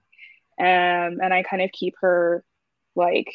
Um, 0.58 1.18
and 1.22 1.32
I 1.32 1.42
kind 1.42 1.62
of 1.62 1.72
keep 1.72 1.94
her 2.00 2.44
like 2.94 3.32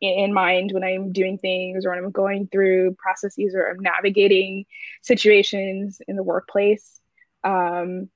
in 0.00 0.32
mind 0.32 0.72
when 0.72 0.84
I'm 0.84 1.12
doing 1.12 1.38
things 1.38 1.84
or 1.84 1.90
when 1.90 1.98
I'm 1.98 2.10
going 2.10 2.48
through 2.48 2.96
processes 2.98 3.54
or 3.54 3.66
I'm 3.66 3.80
navigating 3.80 4.66
situations 5.02 6.00
in 6.06 6.16
the 6.16 6.22
workplace. 6.22 7.00
Um, 7.44 8.10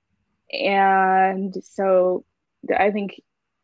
and 0.53 1.55
so 1.62 2.24
I 2.77 2.91
think 2.91 3.20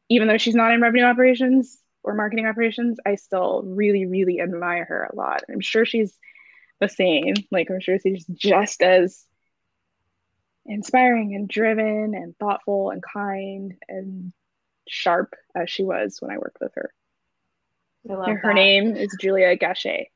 even 0.09 0.29
though 0.29 0.39
she's 0.39 0.55
not 0.55 0.73
in 0.73 0.81
revenue 0.81 1.05
operations 1.05 1.79
or 2.05 2.15
marketing 2.15 2.47
operations, 2.47 2.99
I 3.07 3.17
still 3.17 3.63
really, 3.65 4.07
really 4.07 4.41
admire 4.41 4.85
her 4.85 5.09
a 5.13 5.17
lot. 5.17 5.43
I'm 5.51 5.61
sure 5.61 5.85
she's 5.85 6.17
the 6.81 6.89
same. 6.89 7.35
Like 7.51 7.71
I'm 7.71 7.81
sure 7.81 7.99
she's 7.99 8.27
just 8.27 8.83
as 8.83 9.25
inspiring 10.67 11.35
and 11.35 11.49
driven 11.49 12.15
and 12.15 12.37
thoughtful 12.39 12.91
and 12.91 13.03
kind 13.03 13.75
and 13.89 14.33
sharp 14.89 15.35
as 15.55 15.71
she 15.71 15.85
was 15.85 16.19
when 16.21 16.31
I 16.31 16.39
worked 16.39 16.59
with 16.61 16.73
her. 16.75 16.93
Her 18.09 18.41
that. 18.43 18.55
name 18.55 18.97
is 18.97 19.17
Julia 19.21 19.57
Gachet. 19.57 20.07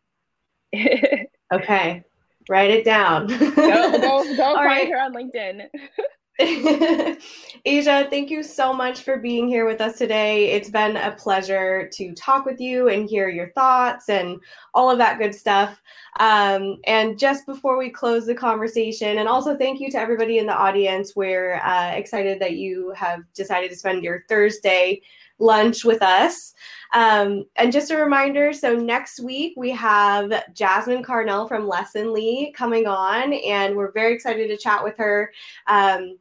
okay, 1.53 2.03
write 2.49 2.71
it 2.71 2.85
down. 2.85 3.29
go 3.29 3.37
go, 3.55 4.37
go 4.37 4.55
find 4.55 4.67
right. 4.67 4.89
her 4.89 4.99
on 4.99 5.15
LinkedIn. 5.15 5.69
Asia, 6.39 8.07
thank 8.11 8.29
you 8.29 8.43
so 8.43 8.75
much 8.75 9.01
for 9.01 9.17
being 9.17 9.49
here 9.49 9.65
with 9.65 9.81
us 9.81 9.97
today. 9.97 10.51
It's 10.51 10.69
been 10.69 10.99
a 10.99 11.13
pleasure 11.13 11.89
to 11.95 12.15
talk 12.15 12.45
with 12.45 12.61
you 12.61 12.91
and 12.91 13.09
hear 13.09 13.31
your 13.31 13.53
thoughts 13.53 14.11
and 14.11 14.39
all 14.75 14.91
of 14.91 14.99
that 14.99 15.19
good 15.19 15.35
stuff. 15.35 15.81
Um, 16.21 16.77
and 16.85 17.19
just 17.19 17.47
before 17.47 17.79
we 17.79 17.89
close 17.89 18.27
the 18.27 18.35
conversation, 18.35 19.17
and 19.17 19.31
also 19.31 19.57
thank 19.57 19.81
you 19.81 19.91
to 19.93 19.99
everybody 19.99 20.37
in 20.37 20.45
the 20.45 20.55
audience. 20.55 21.17
We're 21.17 21.55
uh, 21.65 21.93
excited 21.93 22.39
that 22.41 22.57
you 22.57 22.93
have 22.95 23.21
decided 23.35 23.71
to 23.71 23.77
spend 23.77 24.05
your 24.05 24.25
Thursday 24.29 25.01
lunch 25.39 25.87
with 25.87 26.03
us. 26.03 26.53
Um, 26.93 27.45
and 27.57 27.73
just 27.73 27.91
a 27.91 27.97
reminder 27.97 28.53
so 28.53 28.75
next 28.75 29.21
week 29.21 29.55
we 29.57 29.71
have 29.71 30.33
Jasmine 30.55 31.03
Carnell 31.03 31.49
from 31.49 31.69
Lessonly 31.69 32.53
coming 32.55 32.87
on, 32.87 33.33
and 33.33 33.75
we're 33.75 33.93
very 33.93 34.15
excited 34.15 34.49
to 34.49 34.57
chat 34.59 34.85
with 34.85 34.97
her. 34.99 35.33
Um, 35.67 36.19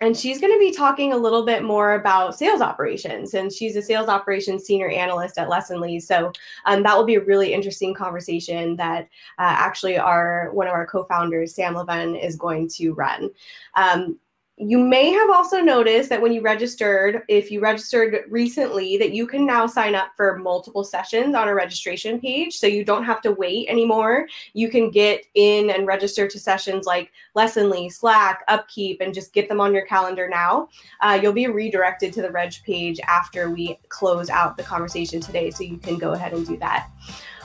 and 0.00 0.16
she's 0.16 0.40
going 0.40 0.52
to 0.52 0.58
be 0.58 0.72
talking 0.72 1.12
a 1.12 1.16
little 1.16 1.44
bit 1.44 1.62
more 1.62 1.94
about 1.94 2.36
sales 2.36 2.60
operations 2.60 3.34
and 3.34 3.52
she's 3.52 3.76
a 3.76 3.82
sales 3.82 4.08
operations 4.08 4.64
senior 4.64 4.88
analyst 4.88 5.38
at 5.38 5.48
lessonly 5.48 6.00
so 6.00 6.32
um, 6.64 6.82
that 6.82 6.96
will 6.96 7.04
be 7.04 7.16
a 7.16 7.24
really 7.24 7.52
interesting 7.52 7.94
conversation 7.94 8.76
that 8.76 9.04
uh, 9.38 9.54
actually 9.58 9.98
our 9.98 10.50
one 10.52 10.66
of 10.66 10.72
our 10.72 10.86
co-founders 10.86 11.54
sam 11.54 11.74
levin 11.74 12.16
is 12.16 12.36
going 12.36 12.68
to 12.68 12.92
run. 12.92 13.30
Um, 13.74 14.18
you 14.62 14.78
may 14.78 15.10
have 15.10 15.30
also 15.30 15.60
noticed 15.60 16.10
that 16.10 16.20
when 16.20 16.32
you 16.32 16.42
registered, 16.42 17.22
if 17.28 17.50
you 17.50 17.60
registered 17.60 18.24
recently, 18.28 18.98
that 18.98 19.12
you 19.12 19.26
can 19.26 19.46
now 19.46 19.66
sign 19.66 19.94
up 19.94 20.10
for 20.16 20.36
multiple 20.36 20.84
sessions 20.84 21.34
on 21.34 21.48
a 21.48 21.54
registration 21.54 22.20
page. 22.20 22.58
So 22.58 22.66
you 22.66 22.84
don't 22.84 23.04
have 23.04 23.22
to 23.22 23.32
wait 23.32 23.68
anymore. 23.68 24.26
You 24.52 24.68
can 24.68 24.90
get 24.90 25.24
in 25.34 25.70
and 25.70 25.86
register 25.86 26.28
to 26.28 26.38
sessions 26.38 26.84
like 26.84 27.10
Lessonly, 27.34 27.90
Slack, 27.90 28.44
Upkeep, 28.48 29.00
and 29.00 29.14
just 29.14 29.32
get 29.32 29.48
them 29.48 29.62
on 29.62 29.72
your 29.72 29.86
calendar 29.86 30.28
now. 30.28 30.68
Uh, 31.00 31.18
you'll 31.22 31.32
be 31.32 31.46
redirected 31.46 32.12
to 32.12 32.22
the 32.22 32.30
reg 32.30 32.52
page 32.66 33.00
after 33.00 33.50
we 33.50 33.78
close 33.88 34.28
out 34.28 34.58
the 34.58 34.62
conversation 34.62 35.20
today. 35.20 35.50
So 35.50 35.64
you 35.64 35.78
can 35.78 35.96
go 35.96 36.12
ahead 36.12 36.34
and 36.34 36.46
do 36.46 36.58
that. 36.58 36.90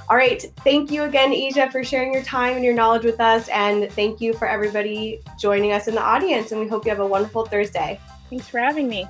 All 0.08 0.16
right. 0.16 0.41
Thank 0.58 0.91
you 0.91 1.03
again, 1.03 1.34
Asia, 1.34 1.70
for 1.72 1.84
sharing 1.84 2.14
your 2.14 2.24
time 2.24 2.56
and 2.56 2.64
your 2.64 2.76
knowledge 2.76 3.03
with 3.03 3.20
us. 3.20 3.47
And 3.49 3.91
thank 3.93 4.22
you 4.22 4.34
for 4.34 4.47
everybody 4.47 5.22
joining 5.39 5.72
us 5.72 5.88
in 5.88 5.95
the 5.95 6.01
audience. 6.01 6.51
And 6.51 6.62
we 6.62 6.68
hope 6.68 6.86
you 6.86 6.91
have 6.91 6.99
a 6.99 7.08
wonderful 7.08 7.45
Thursday. 7.45 7.99
Thanks 8.30 8.47
for 8.47 8.60
having 8.60 8.88
me. 8.88 9.08